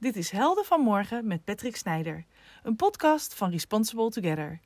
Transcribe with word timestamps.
Dit 0.00 0.16
is 0.16 0.30
Helden 0.30 0.64
van 0.64 0.80
Morgen 0.80 1.26
met 1.26 1.44
Patrick 1.44 1.76
Snijder, 1.76 2.24
een 2.62 2.76
podcast 2.76 3.34
van 3.34 3.50
Responsible 3.50 4.10
Together. 4.10 4.60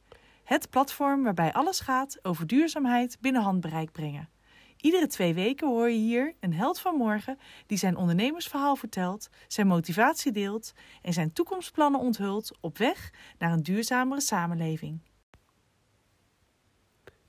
Het 0.44 0.70
platform 0.70 1.22
waarbij 1.22 1.52
alles 1.52 1.80
gaat 1.80 2.18
over 2.22 2.46
duurzaamheid 2.46 3.16
binnen 3.20 3.42
handbereik 3.42 3.92
brengen. 3.92 4.28
Iedere 4.76 5.06
twee 5.06 5.34
weken 5.34 5.68
hoor 5.68 5.90
je 5.90 5.98
hier 5.98 6.34
een 6.40 6.54
held 6.54 6.80
van 6.80 6.96
morgen 6.96 7.38
die 7.66 7.78
zijn 7.78 7.96
ondernemersverhaal 7.96 8.76
vertelt, 8.76 9.28
zijn 9.48 9.66
motivatie 9.66 10.32
deelt 10.32 10.72
en 11.02 11.12
zijn 11.12 11.32
toekomstplannen 11.32 12.00
onthult 12.00 12.56
op 12.60 12.78
weg 12.78 13.10
naar 13.38 13.52
een 13.52 13.62
duurzamere 13.62 14.20
samenleving. 14.20 15.00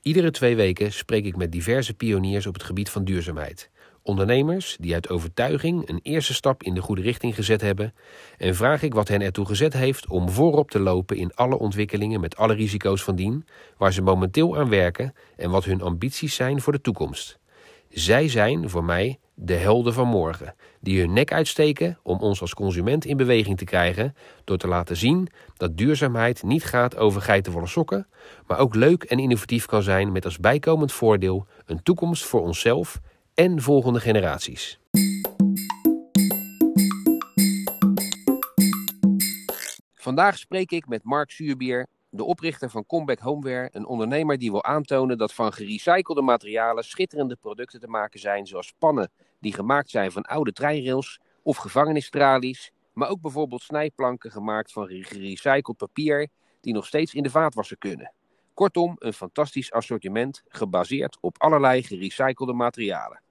Iedere 0.02 0.32
twee 0.32 0.56
weken 0.56 0.94
spreek 0.94 1.26
ik 1.26 1.36
met 1.36 1.52
diverse 1.52 1.94
pioniers 1.94 2.48
op 2.48 2.54
het 2.54 2.64
gebied 2.64 2.90
van 2.90 3.04
duurzaamheid. 3.04 3.72
Ondernemers 4.06 4.78
die 4.80 4.94
uit 4.94 5.10
overtuiging 5.10 5.90
een 5.90 6.00
eerste 6.04 6.34
stap 6.34 6.64
in 6.64 6.74
de 6.74 6.82
goede 6.82 7.02
richting 7.02 7.36
gezet 7.36 7.62
hebben 7.62 7.94
en 8.38 8.56
vraag 8.56 8.82
ik 8.82 8.94
wat 8.94 9.08
hen 9.08 9.22
ertoe 9.22 9.46
gezet 9.46 9.74
heeft 9.74 10.08
om 10.08 10.30
voorop 10.30 10.72
te 10.72 10.80
lopen 10.80 11.18
in 11.18 11.34
alle 11.36 11.60
ontwikkelingen 11.60 12.20
met 12.20 12.38
alle 12.38 12.54
risico's 12.54 13.04
van 13.04 13.16
dien, 13.16 13.46
waar 13.78 13.94
ze 13.94 14.02
momenteel 14.02 14.58
aan 14.58 14.70
werken 14.70 15.14
en 15.36 15.50
wat 15.50 15.64
hun 15.64 15.82
ambities 15.82 16.36
zijn 16.36 16.62
voor 16.62 16.74
de 16.74 16.82
toekomst. 16.82 17.40
Zij 17.90 18.28
zijn 18.28 18.70
voor 18.70 18.84
mij 18.84 19.20
de 19.34 19.54
helden 19.54 19.94
van 19.94 20.08
morgen, 20.08 20.56
die 20.80 21.00
hun 21.00 21.14
nek 21.14 21.32
uitsteken 21.32 22.00
om 22.02 22.20
ons 22.20 22.42
als 22.42 22.54
consument 22.54 23.06
in 23.06 23.18
beweging 23.18 23.58
te 23.58 23.66
krijgen 23.66 24.16
door 24.44 24.58
te 24.58 24.68
laten 24.68 24.98
zien 24.98 25.28
dat 25.58 25.78
duurzaamheid 25.78 26.44
niet 26.44 26.64
gaat 26.64 26.98
over 26.98 27.22
geitenwolle 27.22 27.68
sokken, 27.68 28.08
maar 28.48 28.60
ook 28.60 28.76
leuk 28.76 29.04
en 29.04 29.20
innovatief 29.20 29.66
kan 29.66 29.84
zijn 29.84 30.12
met 30.12 30.26
als 30.26 30.40
bijkomend 30.40 30.92
voordeel 30.92 31.46
een 31.66 31.84
toekomst 31.84 32.24
voor 32.24 32.42
onszelf 32.42 33.02
en 33.36 33.62
volgende 33.62 34.00
generaties. 34.00 34.80
Vandaag 39.94 40.38
spreek 40.38 40.72
ik 40.72 40.88
met 40.88 41.04
Mark 41.04 41.32
Zuurbier, 41.32 41.88
de 42.10 42.24
oprichter 42.24 42.70
van 42.70 42.86
Comeback 42.86 43.20
Homeware, 43.20 43.70
een 43.72 43.86
ondernemer 43.86 44.38
die 44.38 44.52
wil 44.52 44.64
aantonen 44.64 45.18
dat 45.18 45.34
van 45.34 45.54
gerecyclede 45.54 46.22
materialen 46.22 46.84
schitterende 46.84 47.36
producten 47.36 47.80
te 47.80 47.88
maken 47.88 48.20
zijn, 48.20 48.48
zoals 48.48 48.74
pannen 48.78 49.12
die 49.40 49.54
gemaakt 49.54 49.90
zijn 49.90 50.12
van 50.12 50.22
oude 50.22 50.52
treinrails 50.52 51.20
of 51.44 51.58
gevangenistralies, 51.58 52.72
maar 52.94 53.10
ook 53.10 53.22
bijvoorbeeld 53.22 53.62
snijplanken 53.62 54.32
gemaakt 54.32 54.72
van 54.72 54.88
gerecycled 54.88 55.78
papier 55.78 56.28
die 56.62 56.74
nog 56.74 56.86
steeds 56.86 57.14
in 57.14 57.24
de 57.24 57.30
vaatwasser 57.30 57.78
kunnen. 57.78 58.14
Kortom, 58.54 58.96
een 59.00 59.14
fantastisch 59.14 59.72
assortiment 59.72 60.44
gebaseerd 60.48 61.18
op 61.22 61.42
allerlei 61.42 61.84
gerecyclede 61.84 62.54
materialen. 62.54 63.23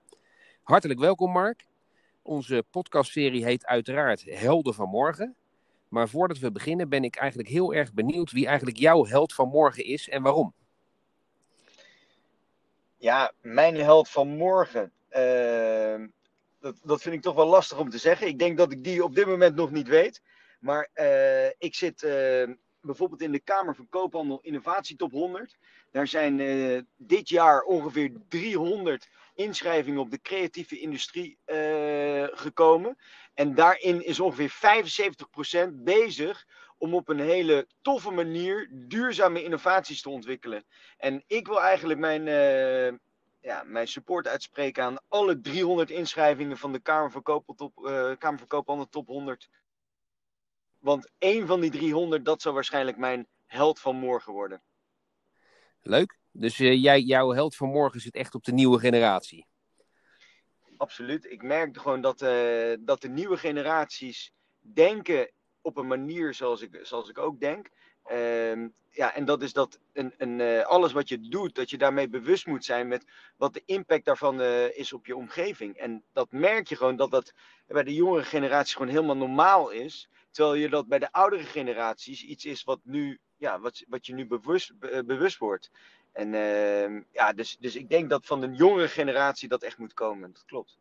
Hartelijk 0.63 1.01
welkom 1.01 1.31
Mark. 1.31 1.67
Onze 2.23 2.65
podcastserie 2.71 3.45
heet 3.45 3.67
uiteraard 3.67 4.25
Helden 4.25 4.75
van 4.75 4.89
Morgen. 4.89 5.37
Maar 5.89 6.09
voordat 6.09 6.39
we 6.39 6.53
beginnen 6.53 6.89
ben 6.89 7.05
ik 7.05 7.17
eigenlijk 7.17 7.49
heel 7.49 7.75
erg 7.75 7.93
benieuwd 7.93 8.31
wie 8.31 8.47
eigenlijk 8.47 8.77
jouw 8.77 9.07
held 9.07 9.33
van 9.33 9.49
morgen 9.49 9.85
is 9.85 10.09
en 10.09 10.23
waarom. 10.23 10.55
Ja, 12.97 13.33
mijn 13.41 13.77
held 13.77 14.09
van 14.09 14.29
morgen. 14.29 14.93
Uh, 15.11 16.07
dat, 16.61 16.77
dat 16.83 17.03
vind 17.03 17.15
ik 17.15 17.23
toch 17.23 17.35
wel 17.35 17.47
lastig 17.47 17.79
om 17.79 17.91
te 17.91 17.99
zeggen. 17.99 18.27
Ik 18.27 18.39
denk 18.39 18.57
dat 18.57 18.73
ik 18.73 18.85
die 18.85 19.05
op 19.05 19.15
dit 19.15 19.27
moment 19.27 19.55
nog 19.55 19.71
niet 19.71 19.89
weet. 19.89 20.23
Maar 20.61 20.89
uh, 20.95 21.47
ik 21.47 21.75
zit 21.75 22.03
uh, 22.03 22.11
bijvoorbeeld 22.81 23.23
in 23.23 23.33
de 23.33 23.41
Kamer 23.41 23.75
van 23.75 23.89
Koophandel 23.89 24.41
Innovatietop 24.43 25.13
100. 25.13 25.57
Daar 25.91 26.07
zijn 26.07 26.37
dit 26.97 27.29
jaar 27.29 27.63
ongeveer 27.63 28.13
300 28.29 29.09
inschrijvingen 29.35 30.01
op 30.01 30.11
de 30.11 30.21
creatieve 30.21 30.79
industrie 30.79 31.39
gekomen. 32.33 32.97
En 33.35 33.55
daarin 33.55 34.05
is 34.05 34.21
ongeveer 34.21 34.51
75% 35.71 35.73
bezig 35.73 36.47
om 36.83 36.95
op 36.95 37.09
een 37.09 37.21
hele 37.21 37.67
toffe 37.83 38.11
manier 38.11 38.69
duurzame 38.73 39.43
innovaties 39.43 40.03
te 40.03 40.11
ontwikkelen. 40.11 40.65
En 40.97 41.25
ik 41.27 41.47
wil 41.47 41.63
eigenlijk 41.63 42.01
mijn, 42.01 42.27
uh, 42.27 42.99
ja, 43.41 43.63
mijn 43.63 43.89
support 43.89 44.29
uitspreken 44.29 44.85
aan 44.85 45.03
alle 45.09 45.41
300 45.41 45.91
inschrijvingen 45.91 46.59
van 46.59 46.73
de 46.73 46.81
Kamer 46.81 47.11
van 47.11 47.23
Koophandel 47.23 47.71
top, 47.71 48.71
uh, 48.71 48.87
Top 48.91 49.07
100. 49.07 49.49
Want 50.79 51.11
één 51.19 51.47
van 51.47 51.61
die 51.61 51.71
300, 51.71 52.25
dat 52.25 52.43
zal 52.43 52.53
waarschijnlijk 52.53 52.97
mijn 52.97 53.27
held 53.47 53.81
van 53.81 53.97
morgen 53.97 54.33
worden. 54.33 54.63
Leuk. 55.81 56.22
Dus 56.33 56.59
uh, 56.59 56.83
jij, 56.83 57.01
jouw 57.01 57.31
held 57.31 57.57
van 57.57 57.69
morgen 57.69 58.01
zit 58.01 58.15
echt 58.15 58.35
op 58.35 58.45
de 58.45 58.53
nieuwe 58.53 58.79
generatie 58.79 59.47
absoluut. 60.83 61.31
Ik 61.31 61.43
merk 61.43 61.79
gewoon 61.79 62.01
dat, 62.01 62.23
uh, 62.23 62.75
dat 62.81 63.01
de 63.01 63.09
nieuwe 63.09 63.37
generaties 63.37 64.33
denken 64.61 65.31
op 65.61 65.77
een 65.77 65.87
manier 65.87 66.35
zoals 66.35 66.61
ik, 66.61 66.79
zoals 66.83 67.09
ik 67.09 67.19
ook 67.19 67.41
denk. 67.41 67.69
Uh, 68.13 68.67
ja, 68.91 69.15
en 69.15 69.25
dat 69.25 69.43
is 69.43 69.53
dat 69.53 69.79
een, 69.93 70.15
een, 70.17 70.39
uh, 70.39 70.65
alles 70.65 70.93
wat 70.93 71.09
je 71.09 71.21
doet, 71.21 71.55
dat 71.55 71.71
je 71.71 71.79
daarmee 71.79 72.09
bewust 72.09 72.47
moet 72.47 72.65
zijn 72.65 72.89
met 72.89 73.05
wat 73.37 73.55
de 73.55 73.63
impact 73.65 74.05
daarvan 74.05 74.41
is 74.73 74.93
op 74.93 75.07
je 75.07 75.17
omgeving. 75.17 75.77
En 75.77 76.05
dat 76.13 76.33
merk 76.33 76.69
je 76.69 76.77
gewoon 76.77 76.97
dat 76.97 77.11
dat 77.11 77.33
bij 77.67 77.83
de 77.83 77.95
jongere 77.95 78.25
generatie 78.25 78.77
gewoon 78.77 78.93
helemaal 78.93 79.17
normaal 79.17 79.71
is. 79.71 80.09
Terwijl 80.31 80.55
je 80.55 80.69
dat 80.69 80.89
bij 80.89 80.99
de 80.99 81.13
oudere 81.13 81.45
generaties 81.45 82.23
iets 82.25 82.45
is 82.45 82.65
wat, 82.65 82.81
nu, 82.83 83.19
ja, 83.37 83.61
wat, 83.61 83.85
wat 83.89 84.07
je 84.07 84.15
nu 84.15 84.27
bewust, 84.27 84.79
bewust 85.07 85.39
wordt. 85.39 85.71
En 86.13 86.33
uh, 86.33 87.03
ja, 87.11 87.33
dus, 87.33 87.57
dus 87.61 87.77
ik 87.77 87.89
denk 87.89 88.11
dat 88.11 88.27
van 88.27 88.41
de 88.41 88.51
jongere 88.51 88.89
generatie 88.89 89.49
dat 89.49 89.63
echt 89.63 89.79
moet 89.79 89.95
komen. 89.95 90.33
Dat 90.33 90.45
klopt. 90.45 90.79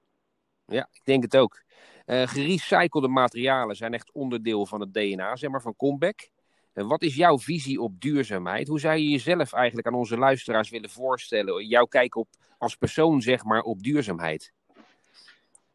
Ja, 0.66 0.90
ik 0.92 1.02
denk 1.04 1.24
het 1.24 1.38
ook. 1.38 1.64
Uh, 2.06 2.28
gerecyclede 2.28 3.08
materialen 3.08 3.76
zijn 3.76 3.94
echt 3.94 4.12
onderdeel 4.12 4.66
van 4.66 4.80
het 4.80 4.94
DNA, 4.94 5.36
zeg 5.36 5.50
maar, 5.50 5.62
van 5.62 5.76
Comeback. 5.76 6.30
En 6.74 6.88
wat 6.88 7.02
is 7.02 7.16
jouw 7.16 7.40
visie 7.40 7.82
op 7.82 8.02
duurzaamheid? 8.02 8.68
Hoe 8.68 8.80
zou 8.80 8.98
je 8.98 9.10
jezelf 9.10 9.54
eigenlijk 9.54 9.88
aan 9.88 9.94
onze 9.94 10.18
luisteraars 10.18 10.70
willen 10.70 10.90
voorstellen? 10.90 11.68
Jouw 11.68 11.86
kijk 11.86 12.16
op, 12.16 12.28
als 12.58 12.76
persoon, 12.76 13.22
zeg 13.22 13.44
maar, 13.44 13.62
op 13.62 13.84
duurzaamheid? 13.84 14.54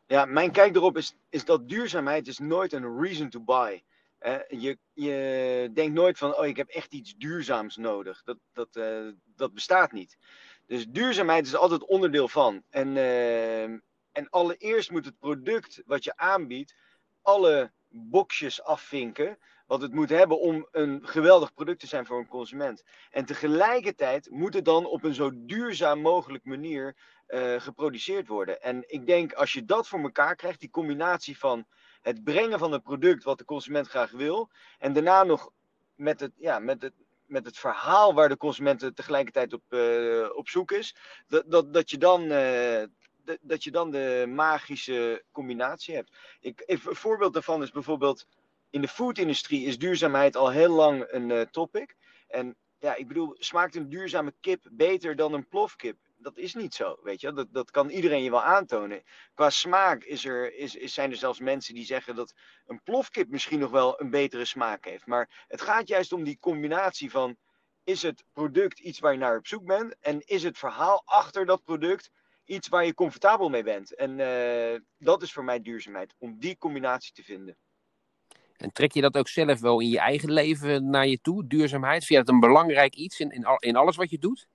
Ja, 0.06 0.24
mijn 0.24 0.50
kijk 0.50 0.76
erop 0.76 0.96
is, 0.96 1.16
is 1.28 1.44
dat 1.44 1.68
duurzaamheid 1.68 2.26
is 2.26 2.38
nooit 2.38 2.72
een 2.72 3.00
reason 3.00 3.28
to 3.28 3.40
buy 3.40 3.72
is. 3.72 3.82
Uh, 4.26 4.38
je, 4.48 4.78
je 4.92 5.70
denkt 5.72 5.94
nooit 5.94 6.18
van, 6.18 6.36
oh, 6.36 6.46
ik 6.46 6.56
heb 6.56 6.68
echt 6.68 6.92
iets 6.92 7.14
duurzaams 7.14 7.76
nodig. 7.76 8.22
Dat, 8.22 8.38
dat, 8.52 8.76
uh, 8.76 9.08
dat 9.24 9.54
bestaat 9.54 9.92
niet. 9.92 10.16
Dus 10.66 10.86
duurzaamheid 10.86 11.46
is 11.46 11.54
altijd 11.54 11.84
onderdeel 11.84 12.28
van. 12.28 12.62
En, 12.70 12.96
uh, 12.96 13.62
en 14.12 14.28
allereerst 14.30 14.90
moet 14.90 15.04
het 15.04 15.18
product 15.18 15.82
wat 15.84 16.04
je 16.04 16.16
aanbiedt 16.16 16.74
alle 17.22 17.72
boxjes 17.88 18.62
afvinken. 18.62 19.38
Wat 19.66 19.82
het 19.82 19.94
moet 19.94 20.08
hebben 20.08 20.40
om 20.40 20.68
een 20.70 21.06
geweldig 21.06 21.54
product 21.54 21.80
te 21.80 21.86
zijn 21.86 22.06
voor 22.06 22.18
een 22.18 22.28
consument. 22.28 22.82
En 23.10 23.24
tegelijkertijd 23.24 24.30
moet 24.30 24.54
het 24.54 24.64
dan 24.64 24.86
op 24.86 25.04
een 25.04 25.14
zo 25.14 25.30
duurzaam 25.34 26.00
mogelijk 26.00 26.44
manier 26.44 26.96
geproduceerd 27.58 28.28
worden. 28.28 28.62
En 28.62 28.82
ik 28.86 29.06
denk 29.06 29.32
als 29.32 29.52
je 29.52 29.64
dat 29.64 29.88
voor 29.88 30.00
elkaar 30.00 30.36
krijgt, 30.36 30.60
die 30.60 30.70
combinatie 30.70 31.38
van 31.38 31.66
het 32.02 32.24
brengen 32.24 32.58
van 32.58 32.72
een 32.72 32.82
product 32.82 33.24
wat 33.24 33.38
de 33.38 33.44
consument 33.44 33.88
graag 33.88 34.10
wil. 34.10 34.50
En 34.78 34.92
daarna 34.92 35.22
nog 35.22 35.50
met 35.94 36.20
het, 36.20 36.32
ja, 36.36 36.58
met 36.58 36.82
het, 36.82 36.92
met 37.24 37.44
het 37.44 37.58
verhaal 37.58 38.14
waar 38.14 38.28
de 38.28 38.36
consument 38.36 38.96
tegelijkertijd 38.96 39.52
op, 39.52 39.62
uh, 39.68 40.28
op 40.34 40.48
zoek 40.48 40.72
is. 40.72 40.96
Dat, 41.26 41.44
dat, 41.46 41.72
dat, 41.72 41.90
je 41.90 41.98
dan, 41.98 42.28
dat, 43.24 43.38
dat 43.40 43.64
je 43.64 43.70
dan 43.70 43.90
de 43.90 44.24
magische 44.28 45.24
combinatie 45.32 45.94
hebt. 45.94 46.16
Ik, 46.40 46.62
een 46.66 46.78
voorbeeld 46.80 47.32
daarvan 47.32 47.62
is 47.62 47.70
bijvoorbeeld. 47.70 48.26
In 48.70 48.80
de 48.80 48.88
foodindustrie 48.88 49.66
is 49.66 49.78
duurzaamheid 49.78 50.36
al 50.36 50.50
heel 50.50 50.72
lang 50.72 51.04
een 51.08 51.30
uh, 51.30 51.40
topic. 51.40 51.96
En 52.28 52.56
ja, 52.78 52.94
ik 52.94 53.08
bedoel, 53.08 53.34
smaakt 53.38 53.74
een 53.74 53.88
duurzame 53.88 54.34
kip 54.40 54.68
beter 54.70 55.16
dan 55.16 55.32
een 55.32 55.48
plofkip? 55.48 55.96
dat 56.18 56.36
is 56.36 56.54
niet 56.54 56.74
zo, 56.74 56.98
weet 57.02 57.20
je. 57.20 57.32
Dat, 57.32 57.46
dat 57.50 57.70
kan 57.70 57.88
iedereen 57.88 58.22
je 58.22 58.30
wel 58.30 58.42
aantonen. 58.42 59.02
Qua 59.34 59.50
smaak 59.50 60.04
is 60.04 60.24
er, 60.24 60.54
is, 60.54 60.72
zijn 60.72 61.10
er 61.10 61.16
zelfs 61.16 61.40
mensen 61.40 61.74
die 61.74 61.84
zeggen 61.84 62.14
dat 62.14 62.34
een 62.66 62.82
plofkip 62.82 63.28
misschien 63.28 63.58
nog 63.58 63.70
wel 63.70 64.00
een 64.00 64.10
betere 64.10 64.44
smaak 64.44 64.84
heeft. 64.84 65.06
Maar 65.06 65.44
het 65.48 65.60
gaat 65.60 65.88
juist 65.88 66.12
om 66.12 66.24
die 66.24 66.38
combinatie 66.38 67.10
van, 67.10 67.36
is 67.84 68.02
het 68.02 68.24
product 68.32 68.78
iets 68.78 68.98
waar 68.98 69.12
je 69.12 69.18
naar 69.18 69.36
op 69.36 69.46
zoek 69.46 69.64
bent? 69.64 69.96
En 70.00 70.20
is 70.20 70.42
het 70.42 70.58
verhaal 70.58 71.02
achter 71.04 71.46
dat 71.46 71.64
product 71.64 72.10
iets 72.44 72.68
waar 72.68 72.84
je 72.84 72.94
comfortabel 72.94 73.48
mee 73.48 73.62
bent? 73.62 73.94
En 73.94 74.18
uh, 74.18 74.80
dat 74.98 75.22
is 75.22 75.32
voor 75.32 75.44
mij 75.44 75.60
duurzaamheid, 75.60 76.14
om 76.18 76.38
die 76.38 76.58
combinatie 76.58 77.12
te 77.12 77.22
vinden. 77.22 77.56
En 78.56 78.72
trek 78.72 78.92
je 78.92 79.00
dat 79.00 79.16
ook 79.16 79.28
zelf 79.28 79.60
wel 79.60 79.80
in 79.80 79.88
je 79.88 79.98
eigen 79.98 80.32
leven 80.32 80.90
naar 80.90 81.06
je 81.06 81.20
toe, 81.20 81.46
duurzaamheid? 81.46 82.04
Vind 82.04 82.18
je 82.18 82.24
dat 82.24 82.34
een 82.34 82.40
belangrijk 82.40 82.94
iets 82.94 83.20
in, 83.20 83.30
in, 83.30 83.46
in 83.58 83.76
alles 83.76 83.96
wat 83.96 84.10
je 84.10 84.18
doet? 84.18 84.48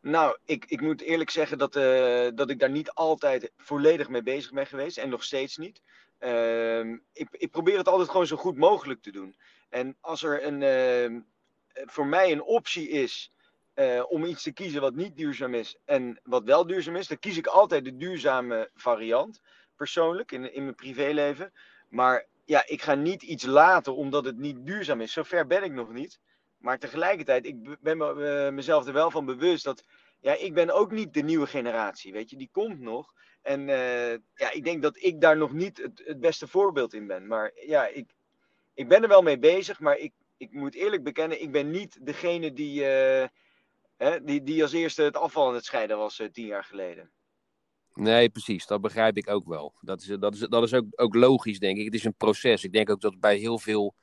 Nou, 0.00 0.36
ik, 0.44 0.64
ik 0.64 0.80
moet 0.80 1.00
eerlijk 1.00 1.30
zeggen 1.30 1.58
dat, 1.58 1.76
uh, 1.76 2.28
dat 2.34 2.50
ik 2.50 2.58
daar 2.58 2.70
niet 2.70 2.90
altijd 2.90 3.52
volledig 3.56 4.08
mee 4.08 4.22
bezig 4.22 4.52
ben 4.52 4.66
geweest. 4.66 4.98
En 4.98 5.08
nog 5.08 5.24
steeds 5.24 5.56
niet. 5.56 5.82
Uh, 6.20 6.80
ik, 7.12 7.28
ik 7.30 7.50
probeer 7.50 7.78
het 7.78 7.88
altijd 7.88 8.10
gewoon 8.10 8.26
zo 8.26 8.36
goed 8.36 8.56
mogelijk 8.56 9.02
te 9.02 9.10
doen. 9.10 9.36
En 9.68 9.96
als 10.00 10.22
er 10.22 10.46
een, 10.46 10.60
uh, 10.60 11.20
voor 11.86 12.06
mij 12.06 12.32
een 12.32 12.42
optie 12.42 12.88
is 12.88 13.32
eh, 13.74 14.02
om 14.08 14.24
iets 14.24 14.42
te 14.42 14.52
kiezen 14.52 14.80
wat 14.80 14.94
niet 14.94 15.16
duurzaam 15.16 15.54
is 15.54 15.76
en 15.84 16.20
wat 16.24 16.44
wel 16.44 16.66
duurzaam 16.66 16.96
is, 16.96 17.08
dan 17.08 17.18
kies 17.18 17.36
ik 17.36 17.46
altijd 17.46 17.84
de 17.84 17.96
duurzame 17.96 18.70
variant. 18.74 19.40
Persoonlijk, 19.76 20.32
in, 20.32 20.54
in 20.54 20.62
mijn 20.62 20.74
privéleven. 20.74 21.52
Maar 21.88 22.26
ja, 22.50 22.62
ik 22.66 22.82
ga 22.82 22.94
niet 22.94 23.22
iets 23.22 23.44
laten 23.44 23.96
omdat 23.96 24.24
het 24.24 24.38
niet 24.38 24.66
duurzaam 24.66 25.00
is. 25.00 25.12
Zover 25.12 25.46
ben 25.46 25.62
ik 25.62 25.72
nog 25.72 25.92
niet. 25.92 26.20
Maar 26.56 26.78
tegelijkertijd, 26.78 27.46
ik 27.46 27.80
ben 27.80 27.96
me, 27.96 28.14
uh, 28.14 28.52
mezelf 28.54 28.86
er 28.86 28.92
wel 28.92 29.10
van 29.10 29.24
bewust 29.24 29.64
dat 29.64 29.84
ja, 30.20 30.34
ik 30.34 30.54
ben 30.54 30.70
ook 30.70 30.90
niet 30.90 31.14
de 31.14 31.22
nieuwe 31.22 31.46
generatie, 31.46 32.12
weet 32.12 32.30
je, 32.30 32.36
die 32.36 32.48
komt 32.52 32.80
nog. 32.80 33.12
En 33.42 33.60
uh, 33.68 34.12
ja, 34.34 34.50
ik 34.52 34.64
denk 34.64 34.82
dat 34.82 34.96
ik 35.02 35.20
daar 35.20 35.36
nog 35.36 35.52
niet 35.52 35.90
het, 36.04 36.20
beste 36.20 36.46
voorbeeld 36.46 36.94
in 36.94 37.06
ben. 37.06 37.26
Maar 37.26 37.52
ja, 37.54 37.86
ik, 37.86 38.14
ik 38.74 38.88
ben 38.88 39.02
er 39.02 39.08
wel 39.08 39.22
mee 39.22 39.38
bezig, 39.38 39.80
maar 39.80 39.96
ik, 39.96 40.12
ik 40.36 40.52
moet 40.52 40.74
eerlijk 40.74 41.02
bekennen, 41.02 41.42
ik 41.42 41.52
ben 41.52 41.70
niet 41.70 42.06
degene 42.06 42.52
die, 42.52 42.80
uh, 42.80 43.26
hè, 43.96 44.24
die, 44.24 44.42
die 44.42 44.62
als 44.62 44.72
eerste 44.72 45.02
het 45.02 45.16
afval 45.16 45.48
aan 45.48 45.54
het 45.54 45.64
scheiden 45.64 45.96
was 45.96 46.22
tien 46.32 46.46
jaar 46.46 46.64
geleden. 46.64 47.10
Nee, 47.94 48.28
precies. 48.28 48.66
Dat 48.66 48.80
begrijp 48.80 49.16
ik 49.16 49.28
ook 49.28 49.46
wel. 49.46 49.74
Dat 49.80 50.00
is, 50.00 50.06
dat 50.06 50.34
is, 50.34 50.40
dat 50.40 50.62
is 50.62 50.74
ook, 50.74 50.84
ook 50.96 51.14
logisch, 51.14 51.58
denk 51.58 51.78
ik. 51.78 51.84
Het 51.84 51.94
is 51.94 52.04
een 52.04 52.14
proces. 52.14 52.64
Ik 52.64 52.72
denk 52.72 52.90
ook 52.90 53.00
dat 53.00 53.20
bij 53.20 53.36
heel 53.36 53.58
veel 53.58 53.94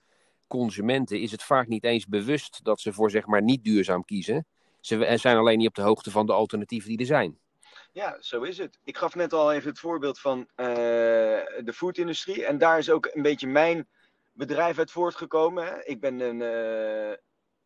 consumenten 0.47 1.19
is 1.19 1.31
het 1.31 1.43
vaak 1.43 1.67
niet 1.67 1.83
eens 1.83 2.05
bewust 2.05 2.63
dat 2.63 2.79
ze 2.79 2.93
voor 2.93 3.11
zeg 3.11 3.25
maar 3.25 3.41
niet 3.41 3.63
duurzaam 3.63 4.05
kiezen. 4.05 4.45
Ze 4.79 5.13
zijn 5.15 5.37
alleen 5.37 5.57
niet 5.57 5.67
op 5.67 5.75
de 5.75 5.81
hoogte 5.81 6.11
van 6.11 6.25
de 6.25 6.33
alternatieven 6.33 6.89
die 6.89 6.99
er 6.99 7.05
zijn. 7.05 7.39
Ja, 7.91 8.17
zo 8.19 8.41
is 8.41 8.57
het. 8.57 8.79
Ik 8.83 8.97
gaf 8.97 9.15
net 9.15 9.33
al 9.33 9.53
even 9.53 9.69
het 9.69 9.79
voorbeeld 9.79 10.19
van 10.19 10.39
uh, 10.39 10.45
de 10.55 11.73
foodindustrie. 11.73 12.45
En 12.45 12.57
daar 12.57 12.77
is 12.77 12.89
ook 12.89 13.09
een 13.13 13.21
beetje 13.21 13.47
mijn 13.47 13.87
bedrijf 14.31 14.77
uit 14.77 14.91
voortgekomen. 14.91 15.89
Ik 15.89 15.99
ben 15.99 16.19
een, 16.19 16.39
uh, 16.39 17.15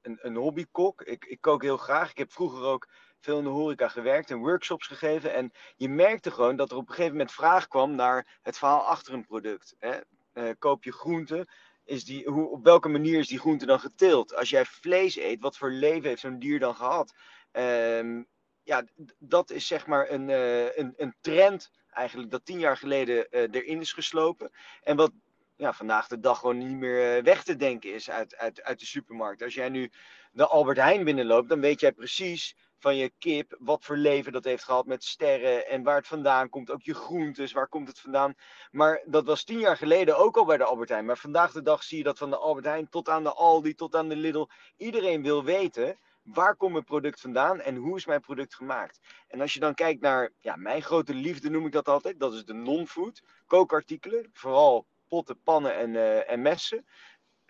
een, 0.02 0.20
een 0.22 0.36
hobbykok. 0.36 1.02
Ik, 1.02 1.26
ik 1.26 1.42
kook 1.42 1.62
heel 1.62 1.78
graag. 1.78 2.10
Ik 2.10 2.18
heb 2.18 2.32
vroeger 2.32 2.64
ook 2.64 2.88
veel 3.22 3.38
in 3.38 3.44
de 3.44 3.50
horeca 3.50 3.88
gewerkt 3.88 4.32
en 4.32 4.38
workshops 4.38 4.88
gegeven. 4.88 5.34
En 5.34 5.52
je 5.76 5.90
merkte 5.90 6.32
gewoon 6.32 6.56
dat 6.56 6.72
er 6.72 6.78
op 6.78 6.88
een 6.88 6.94
gegeven 6.94 7.12
moment 7.12 7.32
vraag 7.32 7.68
kwam 7.68 7.96
naar 7.96 8.40
het 8.42 8.58
verhaal 8.58 8.82
achter 8.82 9.14
een 9.14 9.26
product. 9.26 9.76
Hè. 9.80 10.00
Uh, 10.34 10.50
koop 10.60 10.84
je 10.84 10.92
groenten, 10.92 11.48
is 11.86 12.04
die, 12.04 12.30
hoe, 12.30 12.50
op 12.50 12.64
welke 12.64 12.90
manier 12.90 13.20
is 13.20 13.28
die 13.28 13.40
groente 13.40 13.66
dan 13.66 13.80
geteeld? 13.80 14.36
Als 14.36 14.50
jij 14.50 14.66
vlees 14.66 15.16
eet, 15.16 15.42
wat 15.42 15.58
voor 15.58 15.72
leven 15.72 16.10
heeft 16.10 16.22
zo'n 16.22 16.40
dier 16.40 16.60
dan 16.60 16.76
gehad? 16.76 17.14
Um, 17.52 18.28
ja, 18.64 18.84
dat 19.20 19.52
is 19.52 19.68
zeg 19.68 19.88
maar 19.88 20.10
een, 20.10 20.30
uh, 20.30 20.78
een, 20.78 20.94
een 20.98 21.16
trend 21.22 21.72
eigenlijk 21.92 22.32
dat 22.32 22.46
tien 22.46 22.60
jaar 22.60 22.78
geleden 22.78 23.28
uh, 23.32 23.42
erin 23.52 23.80
is 23.80 23.94
geslopen. 23.94 24.52
En 24.84 24.96
wat 24.96 25.12
ja, 25.56 25.74
vandaag 25.74 26.08
de 26.08 26.20
dag 26.20 26.40
gewoon 26.40 26.58
niet 26.58 26.78
meer 26.78 27.24
weg 27.24 27.44
te 27.44 27.56
denken 27.56 27.94
is 27.94 28.10
uit, 28.10 28.36
uit, 28.36 28.64
uit 28.64 28.80
de 28.80 28.86
supermarkt. 28.86 29.44
Als 29.44 29.54
jij 29.54 29.70
nu 29.70 29.92
de 30.32 30.48
Albert 30.48 30.78
Heijn 30.78 31.04
binnenloopt, 31.04 31.50
dan 31.50 31.60
weet 31.60 31.80
jij 31.80 31.92
precies 31.92 32.56
van 32.82 32.96
je 32.96 33.12
kip, 33.20 33.56
wat 33.60 33.86
voor 33.86 33.98
leven 33.98 34.32
dat 34.32 34.44
heeft 34.44 34.64
gehad 34.64 34.86
met 34.86 35.04
sterren 35.04 35.68
en 35.68 35.84
waar 35.84 35.96
het 35.96 36.08
vandaan 36.08 36.50
komt. 36.50 36.72
Ook 36.72 36.82
je 36.82 36.94
groentes, 36.94 37.52
waar 37.52 37.68
komt 37.68 37.88
het 37.88 38.00
vandaan. 38.00 38.36
Maar 38.72 39.04
dat 39.06 39.26
was 39.26 39.44
tien 39.44 39.60
jaar 39.60 39.78
geleden 39.78 40.18
ook 40.18 40.38
al 40.38 40.46
bij 40.46 40.58
de 40.58 40.64
Albert 40.64 40.90
Heijn. 40.90 41.06
Maar 41.06 41.18
vandaag 41.18 41.52
de 41.52 41.62
dag 41.62 41.84
zie 41.84 41.98
je 41.98 42.04
dat 42.04 42.18
van 42.18 42.30
de 42.30 42.38
Albert 42.38 42.66
Heijn 42.66 42.90
tot 42.90 43.10
aan 43.10 43.24
de 43.24 43.34
Aldi, 43.34 43.76
tot 43.76 43.96
aan 43.96 44.10
de 44.10 44.16
Lidl. 44.16 44.48
Iedereen 44.78 45.24
wil 45.24 45.44
weten, 45.44 46.00
waar 46.24 46.56
komt 46.56 46.72
mijn 46.72 46.84
product 46.84 47.22
vandaan 47.22 47.60
en 47.60 47.76
hoe 47.76 47.98
is 47.98 48.06
mijn 48.06 48.22
product 48.22 48.56
gemaakt. 48.56 49.00
En 49.28 49.42
als 49.42 49.54
je 49.54 49.60
dan 49.60 49.74
kijkt 49.74 50.02
naar, 50.02 50.32
ja, 50.40 50.56
mijn 50.56 50.82
grote 50.82 51.14
liefde 51.14 51.50
noem 51.50 51.66
ik 51.66 51.72
dat 51.72 51.88
altijd. 51.88 52.20
Dat 52.20 52.34
is 52.34 52.46
de 52.46 52.54
non-food, 52.54 53.24
kookartikelen. 53.46 54.30
Vooral 54.34 54.86
potten, 55.08 55.42
pannen 55.44 55.76
en, 55.76 55.90
uh, 55.90 56.32
en 56.32 56.42
messen. 56.42 56.86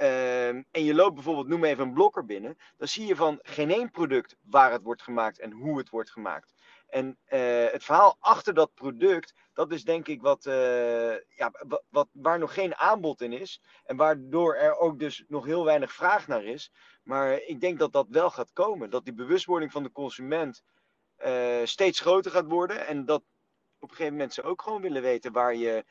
Uh, 0.01 0.47
en 0.47 0.83
je 0.83 0.93
loopt 0.93 1.13
bijvoorbeeld, 1.13 1.47
noem 1.47 1.63
even 1.63 1.83
een 1.83 1.93
blokker 1.93 2.25
binnen, 2.25 2.57
dan 2.77 2.87
zie 2.87 3.05
je 3.05 3.15
van 3.15 3.39
geen 3.41 3.71
één 3.71 3.91
product 3.91 4.35
waar 4.41 4.71
het 4.71 4.81
wordt 4.81 5.01
gemaakt 5.01 5.39
en 5.39 5.51
hoe 5.51 5.77
het 5.77 5.89
wordt 5.89 6.11
gemaakt. 6.11 6.53
En 6.87 7.17
uh, 7.27 7.65
het 7.71 7.83
verhaal 7.83 8.17
achter 8.19 8.53
dat 8.53 8.73
product, 8.73 9.33
dat 9.53 9.71
is 9.71 9.83
denk 9.83 10.07
ik 10.07 10.21
wat, 10.21 10.45
uh, 10.45 11.13
ja, 11.13 11.51
wat, 11.89 12.07
waar 12.11 12.39
nog 12.39 12.53
geen 12.53 12.75
aanbod 12.75 13.21
in 13.21 13.33
is. 13.33 13.61
En 13.83 13.95
waardoor 13.95 14.55
er 14.55 14.77
ook 14.77 14.99
dus 14.99 15.23
nog 15.27 15.45
heel 15.45 15.65
weinig 15.65 15.93
vraag 15.93 16.27
naar 16.27 16.43
is. 16.43 16.71
Maar 17.03 17.33
ik 17.33 17.59
denk 17.59 17.79
dat 17.79 17.93
dat 17.93 18.07
wel 18.09 18.29
gaat 18.29 18.53
komen. 18.53 18.89
Dat 18.89 19.03
die 19.03 19.13
bewustwording 19.13 19.71
van 19.71 19.83
de 19.83 19.91
consument 19.91 20.63
uh, 21.25 21.61
steeds 21.63 21.99
groter 21.99 22.31
gaat 22.31 22.47
worden. 22.47 22.87
En 22.87 23.05
dat 23.05 23.23
op 23.79 23.89
een 23.89 23.95
gegeven 23.95 24.13
moment 24.13 24.33
ze 24.33 24.43
ook 24.43 24.61
gewoon 24.61 24.81
willen 24.81 25.01
weten 25.01 25.31
waar 25.31 25.55
je 25.55 25.85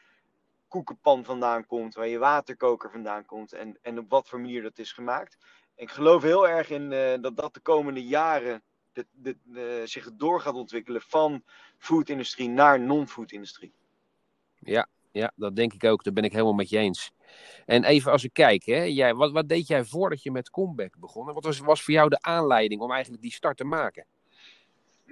koekenpan 0.70 1.24
vandaan 1.24 1.66
komt, 1.66 1.94
waar 1.94 2.08
je 2.08 2.18
waterkoker 2.18 2.90
vandaan 2.90 3.24
komt 3.24 3.52
en, 3.52 3.78
en 3.82 3.98
op 3.98 4.10
wat 4.10 4.28
voor 4.28 4.40
manier 4.40 4.62
dat 4.62 4.78
is 4.78 4.92
gemaakt. 4.92 5.36
Ik 5.74 5.90
geloof 5.90 6.22
heel 6.22 6.48
erg 6.48 6.70
in 6.70 6.92
uh, 6.92 7.14
dat 7.20 7.36
dat 7.36 7.54
de 7.54 7.60
komende 7.60 8.04
jaren 8.04 8.62
zich 9.84 10.10
door 10.14 10.40
gaat 10.40 10.54
ontwikkelen 10.54 11.00
van 11.00 11.42
foodindustrie 11.78 12.48
naar 12.48 12.80
non-foodindustrie. 12.80 13.74
Ja, 14.58 14.88
ja, 15.10 15.32
dat 15.36 15.56
denk 15.56 15.72
ik 15.72 15.84
ook. 15.84 16.04
Daar 16.04 16.12
ben 16.12 16.24
ik 16.24 16.32
helemaal 16.32 16.52
met 16.52 16.68
je 16.68 16.78
eens. 16.78 17.12
En 17.66 17.84
even 17.84 18.12
als 18.12 18.24
ik 18.24 18.32
kijk, 18.32 18.64
hè, 18.64 18.82
jij, 18.82 19.14
wat, 19.14 19.32
wat 19.32 19.48
deed 19.48 19.66
jij 19.66 19.84
voordat 19.84 20.22
je 20.22 20.30
met 20.30 20.50
Comeback 20.50 20.98
begon? 20.98 21.24
Wat 21.24 21.44
was, 21.44 21.58
was 21.58 21.82
voor 21.82 21.94
jou 21.94 22.08
de 22.08 22.22
aanleiding 22.22 22.80
om 22.80 22.92
eigenlijk 22.92 23.22
die 23.22 23.32
start 23.32 23.56
te 23.56 23.64
maken? 23.64 24.06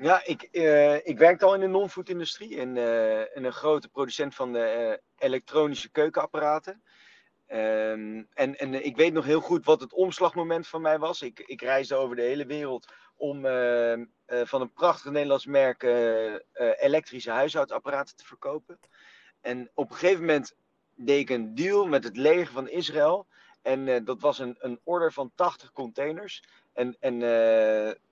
Ja, 0.01 0.25
ik, 0.25 0.49
uh, 0.53 1.07
ik 1.07 1.19
werkte 1.19 1.45
al 1.45 1.55
in 1.55 1.61
de 1.61 1.67
non-food-industrie. 1.67 2.57
In, 2.57 2.77
uh, 2.77 3.21
in 3.21 3.45
een 3.45 3.53
grote 3.53 3.89
producent 3.89 4.35
van 4.35 4.57
uh, 4.57 4.93
elektronische 5.19 5.91
keukenapparaten. 5.91 6.83
Um, 7.53 8.29
en, 8.35 8.59
en 8.59 8.85
ik 8.85 8.97
weet 8.97 9.13
nog 9.13 9.25
heel 9.25 9.41
goed 9.41 9.65
wat 9.65 9.81
het 9.81 9.93
omslagmoment 9.93 10.67
van 10.69 10.81
mij 10.81 10.99
was. 10.99 11.23
Ik, 11.23 11.41
ik 11.41 11.63
reisde 11.63 11.95
over 11.95 12.17
de 12.17 12.23
hele 12.23 12.47
wereld 12.47 12.93
om 13.17 13.43
van 14.27 14.61
een 14.61 14.73
prachtig 14.73 15.13
Nederlands 15.13 15.47
merk 15.47 15.83
elektrische 16.79 17.31
huishoudapparaten 17.31 18.17
te 18.17 18.25
verkopen. 18.25 18.79
En 19.41 19.71
op 19.75 19.91
een 19.91 19.97
gegeven 19.97 20.21
moment 20.21 20.55
deed 20.95 21.21
ik 21.21 21.31
een 21.31 21.55
deal 21.55 21.87
met 21.87 22.05
het 22.05 22.17
leger 22.17 22.53
van 22.53 22.69
Israël. 22.69 23.27
En 23.63 24.05
dat 24.05 24.21
was 24.21 24.39
een, 24.39 24.57
een 24.59 24.81
order 24.85 25.13
van 25.13 25.33
80 25.35 25.73
containers. 25.73 26.43
En, 26.73 26.97
en 27.01 27.21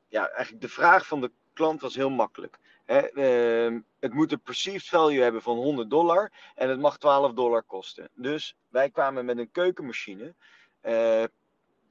ja, 0.08 0.28
eigenlijk 0.28 0.60
de 0.60 0.68
vraag 0.68 1.06
van 1.06 1.20
de 1.20 1.30
klant 1.56 1.80
was 1.80 1.94
heel 1.94 2.10
makkelijk. 2.10 2.58
Uh, 2.86 3.78
het 4.00 4.12
moet 4.12 4.32
een 4.32 4.40
perceived 4.40 4.88
value 4.88 5.22
hebben 5.22 5.42
van 5.42 5.56
100 5.56 5.90
dollar 5.90 6.32
en 6.54 6.68
het 6.68 6.80
mag 6.80 6.98
12 6.98 7.32
dollar 7.32 7.62
kosten. 7.62 8.08
Dus 8.14 8.56
wij 8.68 8.90
kwamen 8.90 9.24
met 9.24 9.38
een 9.38 9.50
keukenmachine. 9.50 10.34
Uh, 10.82 11.24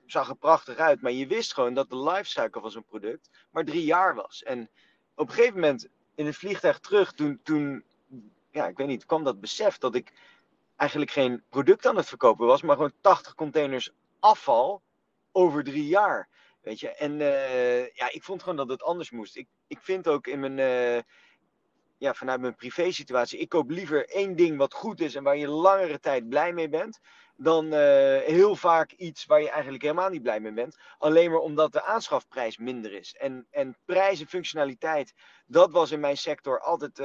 zag 0.05 0.29
er 0.29 0.35
prachtig 0.35 0.77
uit, 0.77 1.01
maar 1.01 1.11
je 1.11 1.27
wist 1.27 1.53
gewoon 1.53 1.73
dat 1.73 1.89
de 1.89 1.97
lifecycle 1.97 2.61
van 2.61 2.71
zo'n 2.71 2.85
product 2.85 3.29
maar 3.51 3.65
drie 3.65 3.85
jaar 3.85 4.15
was. 4.15 4.43
En 4.43 4.69
op 5.15 5.27
een 5.27 5.33
gegeven 5.33 5.59
moment 5.59 5.87
in 6.15 6.25
het 6.25 6.35
vliegtuig 6.35 6.79
terug, 6.79 7.13
toen, 7.13 7.39
toen 7.43 7.83
ja, 8.51 8.67
ik 8.67 8.77
weet 8.77 8.87
niet, 8.87 9.05
kwam 9.05 9.23
dat 9.23 9.39
besef 9.39 9.77
dat 9.77 9.95
ik 9.95 10.13
eigenlijk 10.75 11.11
geen 11.11 11.43
product 11.49 11.85
aan 11.85 11.97
het 11.97 12.07
verkopen 12.07 12.45
was, 12.45 12.61
maar 12.61 12.75
gewoon 12.75 12.93
80 13.01 13.35
containers 13.35 13.91
afval 14.19 14.81
over 15.31 15.63
drie 15.63 15.87
jaar. 15.87 16.29
Weet 16.61 16.79
je, 16.79 16.89
en 16.89 17.19
uh, 17.19 17.93
ja, 17.93 18.11
ik 18.11 18.23
vond 18.23 18.41
gewoon 18.41 18.57
dat 18.57 18.69
het 18.69 18.83
anders 18.83 19.11
moest. 19.11 19.35
Ik 19.67 19.79
vind 19.81 20.07
ook 20.07 20.27
in 20.27 20.39
mijn, 20.39 20.57
uh, 20.57 21.01
ja, 21.97 22.13
vanuit 22.13 22.41
mijn 22.41 22.55
privé 22.55 22.91
situatie, 22.91 23.39
ik 23.39 23.49
koop 23.49 23.69
liever 23.69 24.09
één 24.09 24.35
ding 24.35 24.57
wat 24.57 24.73
goed 24.73 25.01
is 25.01 25.15
en 25.15 25.23
waar 25.23 25.37
je 25.37 25.47
langere 25.47 25.99
tijd 25.99 26.29
blij 26.29 26.53
mee 26.53 26.69
bent, 26.69 26.99
dan 27.37 27.65
uh, 27.65 28.17
heel 28.19 28.55
vaak 28.55 28.91
iets 28.91 29.25
waar 29.25 29.41
je 29.41 29.49
eigenlijk 29.49 29.83
helemaal 29.83 30.09
niet 30.09 30.21
blij 30.21 30.39
mee 30.39 30.53
bent. 30.53 30.77
Alleen 30.97 31.31
maar 31.31 31.39
omdat 31.39 31.71
de 31.71 31.83
aanschafprijs 31.83 32.57
minder 32.57 32.93
is. 32.93 33.15
En, 33.15 33.47
en 33.51 33.77
prijs 33.85 34.19
en 34.19 34.27
functionaliteit, 34.27 35.13
dat 35.45 35.71
was 35.71 35.91
in 35.91 35.99
mijn 35.99 36.17
sector 36.17 36.59
altijd 36.59 36.97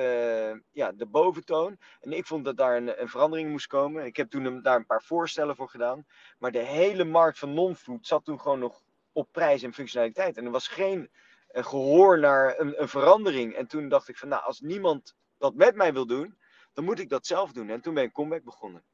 ja, 0.70 0.92
de 0.92 1.06
boventoon. 1.06 1.78
En 2.00 2.12
ik 2.12 2.26
vond 2.26 2.44
dat 2.44 2.56
daar 2.56 2.76
een, 2.76 3.00
een 3.00 3.08
verandering 3.08 3.50
moest 3.50 3.66
komen. 3.66 4.04
Ik 4.04 4.16
heb 4.16 4.30
toen 4.30 4.62
daar 4.62 4.76
een 4.76 4.86
paar 4.86 5.02
voorstellen 5.02 5.56
voor 5.56 5.68
gedaan. 5.68 6.06
Maar 6.38 6.52
de 6.52 6.64
hele 6.64 7.04
markt 7.04 7.38
van 7.38 7.54
non-food 7.54 8.06
zat 8.06 8.24
toen 8.24 8.40
gewoon 8.40 8.58
nog 8.58 8.82
op 9.12 9.28
prijs 9.32 9.62
en 9.62 9.74
functionaliteit. 9.74 10.36
En 10.36 10.44
er 10.44 10.50
was 10.50 10.68
geen 10.68 11.10
gehoor 11.52 12.18
naar 12.18 12.58
een, 12.58 12.82
een, 12.82 12.88
verandering. 12.88 13.54
En 13.54 13.66
toen 13.66 13.88
dacht 13.88 14.08
ik 14.08 14.16
van, 14.16 14.28
nou, 14.28 14.42
als 14.42 14.60
niemand 14.60 15.14
dat 15.38 15.54
met 15.54 15.74
mij 15.74 15.92
wil 15.92 16.06
doen, 16.06 16.38
dan 16.72 16.84
moet 16.84 16.98
ik 16.98 17.08
dat 17.08 17.26
zelf 17.26 17.52
doen. 17.52 17.68
En 17.68 17.80
toen 17.80 17.94
ben 17.94 18.04
ik 18.04 18.12
Comeback 18.12 18.44
begonnen. 18.44 18.84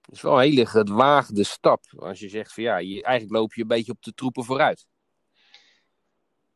Het 0.00 0.14
is 0.14 0.22
wel 0.22 0.34
een 0.34 0.48
hele 0.48 0.66
gewaagde 0.66 1.44
stap. 1.44 1.84
Als 1.96 2.20
je 2.20 2.28
zegt 2.28 2.52
van 2.52 2.62
ja, 2.62 2.76
je, 2.76 3.02
eigenlijk 3.02 3.36
loop 3.38 3.54
je 3.54 3.62
een 3.62 3.68
beetje 3.68 3.92
op 3.92 4.02
de 4.02 4.14
troepen 4.14 4.44
vooruit. 4.44 4.86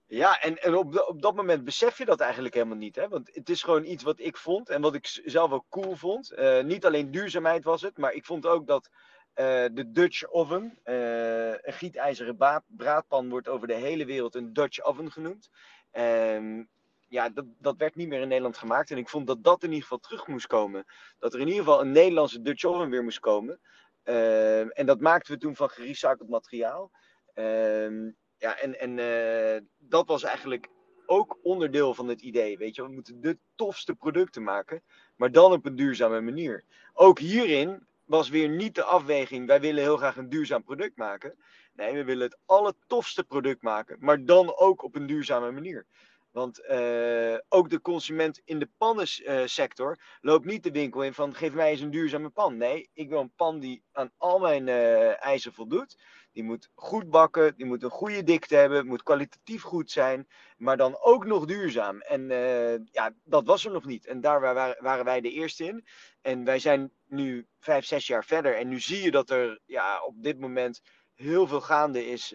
Ja, 0.06 0.40
en, 0.40 0.62
en 0.62 0.74
op, 0.74 0.92
de, 0.92 1.06
op 1.06 1.22
dat 1.22 1.34
moment 1.34 1.64
besef 1.64 1.98
je 1.98 2.04
dat 2.04 2.20
eigenlijk 2.20 2.54
helemaal 2.54 2.76
niet. 2.76 2.96
Hè? 2.96 3.08
Want 3.08 3.30
het 3.34 3.48
is 3.48 3.62
gewoon 3.62 3.84
iets 3.84 4.02
wat 4.02 4.20
ik 4.20 4.36
vond 4.36 4.68
en 4.68 4.80
wat 4.80 4.94
ik 4.94 5.20
zelf 5.24 5.50
ook 5.50 5.64
cool 5.68 5.96
vond. 5.96 6.32
Uh, 6.32 6.62
niet 6.62 6.86
alleen 6.86 7.10
duurzaamheid 7.10 7.64
was 7.64 7.82
het, 7.82 7.98
maar 7.98 8.12
ik 8.12 8.24
vond 8.24 8.46
ook 8.46 8.66
dat 8.66 8.90
de 9.34 9.90
Dutch 9.92 10.30
oven. 10.30 10.78
Uh, 10.84 11.48
een 11.48 11.72
gietijzeren 11.72 12.64
braadpan 12.66 13.28
wordt 13.28 13.48
over 13.48 13.66
de 13.66 13.74
hele 13.74 14.04
wereld 14.04 14.34
een 14.34 14.52
Dutch 14.52 14.80
oven 14.80 15.10
genoemd. 15.12 15.50
Um, 15.92 16.68
ja, 17.08 17.28
dat, 17.28 17.44
dat 17.58 17.76
werd 17.76 17.94
niet 17.94 18.08
meer 18.08 18.20
in 18.20 18.28
Nederland 18.28 18.56
gemaakt. 18.56 18.90
En 18.90 18.98
ik 18.98 19.08
vond 19.08 19.26
dat 19.26 19.44
dat 19.44 19.62
in 19.62 19.68
ieder 19.68 19.82
geval 19.82 19.98
terug 19.98 20.26
moest 20.26 20.46
komen. 20.46 20.84
Dat 21.18 21.34
er 21.34 21.40
in 21.40 21.48
ieder 21.48 21.64
geval 21.64 21.80
een 21.80 21.92
Nederlandse 21.92 22.42
Dutch 22.42 22.64
oven 22.64 22.90
weer 22.90 23.02
moest 23.02 23.20
komen. 23.20 23.60
Uh, 24.04 24.78
en 24.78 24.86
dat 24.86 25.00
maakten 25.00 25.32
we 25.32 25.38
toen 25.38 25.56
van 25.56 25.70
gerecycled 25.70 26.28
materiaal. 26.28 26.90
Um, 27.34 28.16
ja, 28.36 28.58
en, 28.58 28.80
en 28.80 28.98
uh, 28.98 29.60
dat 29.78 30.06
was 30.06 30.22
eigenlijk 30.22 30.68
ook 31.06 31.38
onderdeel 31.42 31.94
van 31.94 32.08
het 32.08 32.20
idee. 32.20 32.58
Weet 32.58 32.74
je, 32.74 32.82
we 32.82 32.88
moeten 32.88 33.20
de 33.20 33.38
tofste 33.54 33.94
producten 33.94 34.42
maken, 34.42 34.82
maar 35.16 35.32
dan 35.32 35.52
op 35.52 35.66
een 35.66 35.76
duurzame 35.76 36.20
manier. 36.20 36.64
Ook 36.92 37.18
hierin 37.18 37.86
was 38.04 38.28
weer 38.28 38.48
niet 38.48 38.74
de 38.74 38.84
afweging, 38.84 39.46
wij 39.46 39.60
willen 39.60 39.82
heel 39.82 39.96
graag 39.96 40.16
een 40.16 40.28
duurzaam 40.28 40.62
product 40.62 40.96
maken. 40.96 41.36
Nee, 41.74 41.94
we 41.94 42.04
willen 42.04 42.24
het 42.24 42.38
allertofste 42.46 43.24
product 43.24 43.62
maken, 43.62 43.96
maar 44.00 44.24
dan 44.24 44.56
ook 44.56 44.82
op 44.82 44.94
een 44.94 45.06
duurzame 45.06 45.50
manier. 45.50 45.86
Want 46.32 46.60
uh, 46.70 47.36
ook 47.48 47.70
de 47.70 47.80
consument 47.80 48.40
in 48.44 48.58
de 48.58 48.68
pannensector 48.78 49.98
loopt 50.20 50.46
niet 50.46 50.62
de 50.62 50.70
winkel 50.70 51.02
in 51.02 51.14
van 51.14 51.34
geef 51.34 51.52
mij 51.52 51.70
eens 51.70 51.80
een 51.80 51.90
duurzame 51.90 52.30
pan. 52.30 52.56
Nee, 52.56 52.90
ik 52.92 53.08
wil 53.08 53.20
een 53.20 53.34
pan 53.36 53.58
die 53.60 53.82
aan 53.92 54.12
al 54.16 54.38
mijn 54.38 54.66
uh, 54.66 55.24
eisen 55.24 55.52
voldoet. 55.52 55.96
Die 56.32 56.42
moet 56.42 56.70
goed 56.74 57.10
bakken, 57.10 57.56
die 57.56 57.66
moet 57.66 57.82
een 57.82 57.90
goede 57.90 58.22
dikte 58.22 58.56
hebben, 58.56 58.86
moet 58.86 59.02
kwalitatief 59.02 59.62
goed 59.62 59.90
zijn, 59.90 60.28
maar 60.56 60.76
dan 60.76 60.98
ook 61.00 61.24
nog 61.26 61.44
duurzaam. 61.44 62.00
En 62.00 62.30
uh, 62.30 62.78
ja, 62.84 63.14
dat 63.24 63.46
was 63.46 63.64
er 63.64 63.72
nog 63.72 63.84
niet. 63.84 64.06
En 64.06 64.20
daar 64.20 64.40
waren, 64.40 64.76
waren 64.82 65.04
wij 65.04 65.20
de 65.20 65.30
eerste 65.30 65.64
in. 65.64 65.86
En 66.20 66.44
wij 66.44 66.58
zijn 66.58 66.92
nu 67.06 67.46
vijf, 67.58 67.84
zes 67.84 68.06
jaar 68.06 68.24
verder. 68.24 68.56
En 68.56 68.68
nu 68.68 68.80
zie 68.80 69.02
je 69.02 69.10
dat 69.10 69.30
er 69.30 69.60
ja, 69.66 70.04
op 70.04 70.22
dit 70.22 70.38
moment 70.38 70.80
heel 71.14 71.46
veel 71.46 71.60
gaande 71.60 72.06
is 72.06 72.30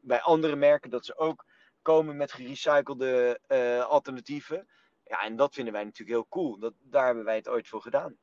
bij 0.00 0.20
andere 0.20 0.56
merken. 0.56 0.90
Dat 0.90 1.04
ze 1.04 1.16
ook 1.16 1.44
komen 1.82 2.16
met 2.16 2.32
gerecyclede 2.32 3.40
uh, 3.48 3.84
alternatieven. 3.84 4.68
Ja, 5.04 5.22
en 5.22 5.36
dat 5.36 5.54
vinden 5.54 5.72
wij 5.72 5.84
natuurlijk 5.84 6.18
heel 6.18 6.28
cool. 6.28 6.58
Dat, 6.58 6.72
daar 6.78 7.06
hebben 7.06 7.24
wij 7.24 7.36
het 7.36 7.48
ooit 7.48 7.68
voor 7.68 7.82
gedaan. 7.82 8.16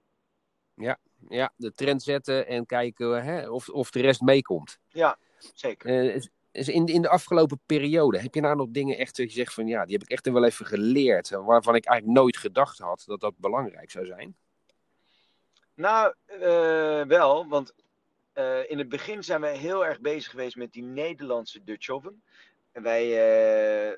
Ja, 0.73 0.97
ja 1.29 1.53
de 1.55 1.73
trend 1.73 2.03
zetten 2.03 2.47
en 2.47 2.65
kijken 2.65 3.23
hè, 3.23 3.49
of, 3.49 3.69
of 3.69 3.91
de 3.91 4.01
rest 4.01 4.21
meekomt. 4.21 4.79
Ja, 4.87 5.17
zeker. 5.53 6.15
Uh, 6.15 6.21
is 6.51 6.67
in, 6.67 6.85
in 6.85 7.01
de 7.01 7.09
afgelopen 7.09 7.59
periode, 7.65 8.19
heb 8.19 8.35
je 8.35 8.41
nou 8.41 8.55
nog 8.55 8.67
dingen 8.69 8.97
echt 8.97 9.17
dat 9.17 9.25
je 9.27 9.37
zegt 9.37 9.53
van 9.53 9.67
ja, 9.67 9.85
die 9.85 9.93
heb 9.93 10.03
ik 10.03 10.09
echt 10.09 10.29
wel 10.29 10.43
even 10.43 10.65
geleerd, 10.65 11.29
waarvan 11.29 11.75
ik 11.75 11.85
eigenlijk 11.85 12.19
nooit 12.19 12.37
gedacht 12.37 12.79
had 12.79 13.03
dat 13.05 13.19
dat 13.19 13.33
belangrijk 13.37 13.91
zou 13.91 14.05
zijn? 14.05 14.35
Nou, 15.73 16.13
uh, 16.27 17.01
wel, 17.01 17.47
want 17.47 17.73
uh, 18.35 18.69
in 18.69 18.77
het 18.77 18.89
begin 18.89 19.23
zijn 19.23 19.41
we 19.41 19.47
heel 19.47 19.85
erg 19.85 19.99
bezig 19.99 20.31
geweest 20.31 20.55
met 20.55 20.73
die 20.73 20.83
Nederlandse 20.83 21.63
Dutch 21.63 21.89
oven. 21.89 22.23
En 22.71 22.83
wij, 22.83 23.05
uh, 23.05 23.95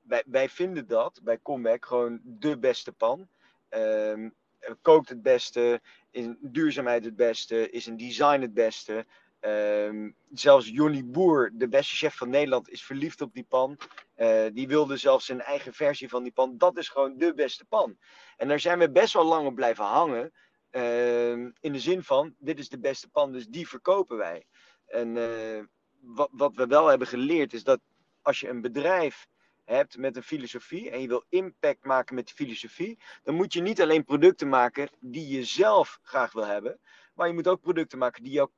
wij, 0.00 0.22
wij 0.26 0.48
vinden 0.48 0.86
dat 0.86 1.20
bij 1.22 1.38
Comeback 1.42 1.86
gewoon 1.86 2.20
de 2.22 2.58
beste 2.58 2.92
pan. 2.92 3.28
Um, 3.70 4.34
kookt 4.82 5.08
het 5.08 5.22
beste, 5.22 5.80
is 6.10 6.26
duurzaamheid 6.40 7.04
het 7.04 7.16
beste, 7.16 7.70
is 7.70 7.86
in 7.86 7.96
design 7.96 8.40
het 8.40 8.54
beste. 8.54 9.06
Um, 9.40 10.14
zelfs 10.32 10.68
Johnny 10.68 11.04
Boer, 11.04 11.50
de 11.54 11.68
beste 11.68 11.96
chef 11.96 12.16
van 12.16 12.30
Nederland, 12.30 12.68
is 12.68 12.82
verliefd 12.82 13.20
op 13.20 13.34
die 13.34 13.46
pan. 13.48 13.78
Uh, 14.16 14.46
die 14.52 14.68
wilde 14.68 14.96
zelfs 14.96 15.26
zijn 15.26 15.40
eigen 15.40 15.74
versie 15.74 16.08
van 16.08 16.22
die 16.22 16.32
pan. 16.32 16.58
Dat 16.58 16.76
is 16.76 16.88
gewoon 16.88 17.16
de 17.16 17.34
beste 17.34 17.64
pan. 17.64 17.98
En 18.36 18.48
daar 18.48 18.60
zijn 18.60 18.78
we 18.78 18.90
best 18.90 19.12
wel 19.12 19.24
lang 19.24 19.46
op 19.46 19.54
blijven 19.54 19.84
hangen. 19.84 20.32
Uh, 20.70 21.32
in 21.32 21.72
de 21.72 21.78
zin 21.78 22.02
van, 22.02 22.34
dit 22.38 22.58
is 22.58 22.68
de 22.68 22.78
beste 22.78 23.08
pan, 23.08 23.32
dus 23.32 23.46
die 23.46 23.68
verkopen 23.68 24.16
wij. 24.16 24.44
En 24.86 25.16
uh, 25.16 25.64
wat, 26.00 26.28
wat 26.32 26.54
we 26.54 26.66
wel 26.66 26.86
hebben 26.86 27.08
geleerd 27.08 27.52
is 27.52 27.64
dat 27.64 27.80
als 28.22 28.40
je 28.40 28.48
een 28.48 28.60
bedrijf 28.60 29.26
hebt 29.70 29.96
met 29.96 30.16
een 30.16 30.22
filosofie 30.22 30.90
en 30.90 31.00
je 31.00 31.08
wil 31.08 31.24
impact 31.28 31.84
maken 31.84 32.14
met 32.14 32.26
die 32.26 32.34
filosofie, 32.34 32.98
dan 33.22 33.34
moet 33.34 33.52
je 33.52 33.60
niet 33.60 33.82
alleen 33.82 34.04
producten 34.04 34.48
maken 34.48 34.88
die 35.00 35.28
je 35.28 35.44
zelf 35.44 35.98
graag 36.02 36.32
wil 36.32 36.46
hebben, 36.46 36.80
maar 37.14 37.26
je 37.26 37.34
moet 37.34 37.48
ook 37.48 37.60
producten 37.60 37.98
maken 37.98 38.22
die 38.22 38.32
jouw 38.32 38.50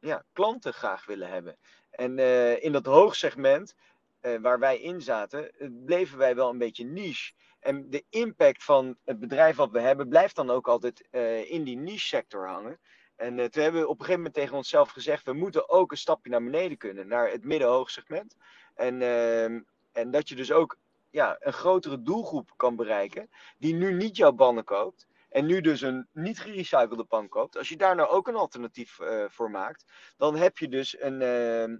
ja, 0.00 0.24
klanten 0.32 0.72
graag 0.72 1.06
willen 1.06 1.28
hebben. 1.28 1.56
En 1.90 2.18
uh, 2.18 2.64
in 2.64 2.72
dat 2.72 2.86
hoogsegment 2.86 3.74
uh, 4.22 4.40
waar 4.40 4.58
wij 4.58 4.80
in 4.80 5.00
zaten, 5.00 5.50
bleven 5.84 6.18
wij 6.18 6.34
wel 6.34 6.50
een 6.50 6.58
beetje 6.58 6.84
niche. 6.84 7.32
En 7.60 7.90
de 7.90 8.04
impact 8.10 8.64
van 8.64 8.96
het 9.04 9.18
bedrijf 9.18 9.56
wat 9.56 9.70
we 9.70 9.80
hebben, 9.80 10.08
blijft 10.08 10.36
dan 10.36 10.50
ook 10.50 10.68
altijd 10.68 11.00
in 11.48 11.64
die 11.64 11.76
niche 11.76 12.06
sector 12.06 12.48
hangen. 12.48 12.80
En 13.16 13.50
toen 13.50 13.62
hebben 13.62 13.80
we 13.80 13.88
op 13.88 13.98
een 13.98 14.04
gegeven 14.04 14.16
moment 14.16 14.34
tegen 14.34 14.56
onszelf 14.56 14.90
gezegd: 14.90 15.24
we 15.24 15.32
moeten 15.32 15.68
ook 15.68 15.90
een 15.90 15.96
stapje 15.96 16.30
naar 16.30 16.44
beneden 16.44 16.78
kunnen, 16.78 17.08
naar 17.08 17.30
het 17.30 17.44
midden-hoogsegment. 17.44 18.36
En, 18.74 19.00
uh, 19.00 19.60
en 19.98 20.10
dat 20.10 20.28
je 20.28 20.34
dus 20.34 20.52
ook 20.52 20.76
ja, 21.10 21.36
een 21.40 21.52
grotere 21.52 22.02
doelgroep 22.02 22.52
kan 22.56 22.76
bereiken, 22.76 23.30
die 23.58 23.74
nu 23.74 23.92
niet 23.92 24.16
jouw 24.16 24.32
pannen 24.32 24.64
koopt. 24.64 25.06
En 25.28 25.46
nu 25.46 25.60
dus 25.60 25.80
een 25.80 26.08
niet 26.12 26.40
gerecyclede 26.40 27.04
pan 27.04 27.28
koopt. 27.28 27.56
Als 27.56 27.68
je 27.68 27.76
daar 27.76 27.94
nou 27.94 28.08
ook 28.08 28.28
een 28.28 28.36
alternatief 28.36 28.98
uh, 28.98 29.24
voor 29.28 29.50
maakt, 29.50 29.84
dan 30.16 30.36
heb 30.36 30.58
je 30.58 30.68
dus 30.68 31.00
een, 31.00 31.20
uh, 31.20 31.78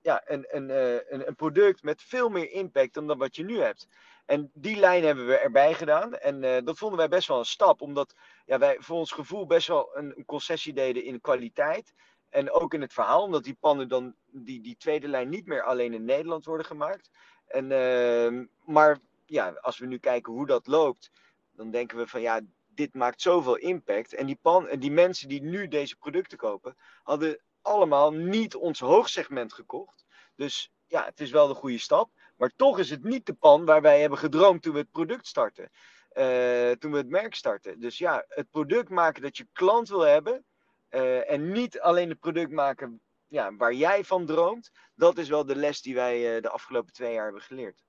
ja, 0.00 0.22
een, 0.24 0.46
een, 0.48 0.68
uh, 0.68 0.92
een, 0.92 1.26
een, 1.26 1.34
product 1.34 1.82
met 1.82 2.02
veel 2.02 2.28
meer 2.28 2.50
impact 2.50 2.94
dan, 2.94 3.06
dan 3.06 3.18
wat 3.18 3.36
je 3.36 3.44
nu 3.44 3.60
hebt. 3.60 3.88
En 4.26 4.50
die 4.54 4.76
lijn 4.76 5.04
hebben 5.04 5.26
we 5.26 5.38
erbij 5.38 5.74
gedaan. 5.74 6.14
En 6.14 6.64
dat 6.64 6.78
vonden 6.78 6.98
wij 6.98 7.08
best 7.08 7.28
wel 7.28 7.38
een 7.38 7.44
stap, 7.44 7.80
omdat 7.80 8.14
ja, 8.46 8.58
wij 8.58 8.76
voor 8.78 8.98
ons 8.98 9.12
gevoel 9.12 9.46
best 9.46 9.68
wel 9.68 9.96
een, 9.96 10.12
een 10.16 10.24
concessie 10.24 10.72
deden 10.72 11.04
in 11.04 11.20
kwaliteit. 11.20 11.94
En 12.34 12.50
ook 12.50 12.74
in 12.74 12.80
het 12.80 12.92
verhaal, 12.92 13.22
omdat 13.22 13.44
die 13.44 13.56
pannen 13.60 13.88
dan, 13.88 14.14
die, 14.26 14.60
die 14.60 14.76
tweede 14.76 15.08
lijn 15.08 15.28
niet 15.28 15.46
meer 15.46 15.62
alleen 15.62 15.92
in 15.92 16.04
Nederland 16.04 16.44
worden 16.44 16.66
gemaakt. 16.66 17.10
En, 17.46 17.70
uh, 17.70 18.46
maar 18.64 18.98
ja, 19.26 19.58
als 19.60 19.78
we 19.78 19.86
nu 19.86 19.98
kijken 19.98 20.32
hoe 20.32 20.46
dat 20.46 20.66
loopt, 20.66 21.10
dan 21.52 21.70
denken 21.70 21.98
we 21.98 22.06
van 22.06 22.20
ja, 22.20 22.40
dit 22.66 22.94
maakt 22.94 23.22
zoveel 23.22 23.56
impact. 23.56 24.14
En 24.14 24.26
die, 24.26 24.38
pan, 24.42 24.68
die 24.78 24.90
mensen 24.90 25.28
die 25.28 25.42
nu 25.42 25.68
deze 25.68 25.96
producten 25.96 26.38
kopen, 26.38 26.76
hadden 27.02 27.42
allemaal 27.62 28.12
niet 28.12 28.54
ons 28.54 28.80
hoogsegment 28.80 29.52
gekocht. 29.52 30.04
Dus 30.36 30.72
ja, 30.86 31.04
het 31.04 31.20
is 31.20 31.30
wel 31.30 31.48
de 31.48 31.54
goede 31.54 31.78
stap. 31.78 32.10
Maar 32.36 32.52
toch 32.56 32.78
is 32.78 32.90
het 32.90 33.04
niet 33.04 33.26
de 33.26 33.34
pan 33.34 33.64
waar 33.64 33.82
wij 33.82 34.00
hebben 34.00 34.18
gedroomd 34.18 34.62
toen 34.62 34.72
we 34.72 34.78
het 34.78 34.90
product 34.90 35.26
starten. 35.26 35.70
Uh, 36.12 36.70
toen 36.70 36.90
we 36.90 36.96
het 36.96 37.08
merk 37.08 37.34
starten. 37.34 37.80
Dus 37.80 37.98
ja, 37.98 38.24
het 38.28 38.50
product 38.50 38.88
maken 38.88 39.22
dat 39.22 39.36
je 39.36 39.48
klant 39.52 39.88
wil 39.88 40.00
hebben 40.00 40.44
uh, 40.90 41.30
en 41.30 41.52
niet 41.52 41.80
alleen 41.80 42.08
het 42.08 42.20
product 42.20 42.50
maken 42.50 43.00
ja, 43.34 43.56
waar 43.56 43.74
jij 43.74 44.04
van 44.04 44.26
droomt. 44.26 44.70
Dat 44.94 45.18
is 45.18 45.28
wel 45.28 45.44
de 45.44 45.56
les 45.56 45.82
die 45.82 45.94
wij 45.94 46.36
uh, 46.36 46.42
de 46.42 46.50
afgelopen 46.50 46.92
twee 46.92 47.12
jaar 47.12 47.24
hebben 47.24 47.42
geleerd. 47.42 47.84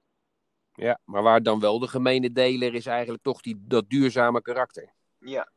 Ja, 0.73 0.99
maar 1.03 1.23
waar 1.23 1.43
dan 1.43 1.59
wel 1.59 1.79
de 1.79 1.87
gemene 1.87 2.31
deler 2.31 2.73
is 2.73 2.85
eigenlijk 2.85 3.23
toch 3.23 3.41
die, 3.41 3.63
dat 3.67 3.89
duurzame 3.89 4.41
karakter. 4.41 4.93
Ja, 5.19 5.49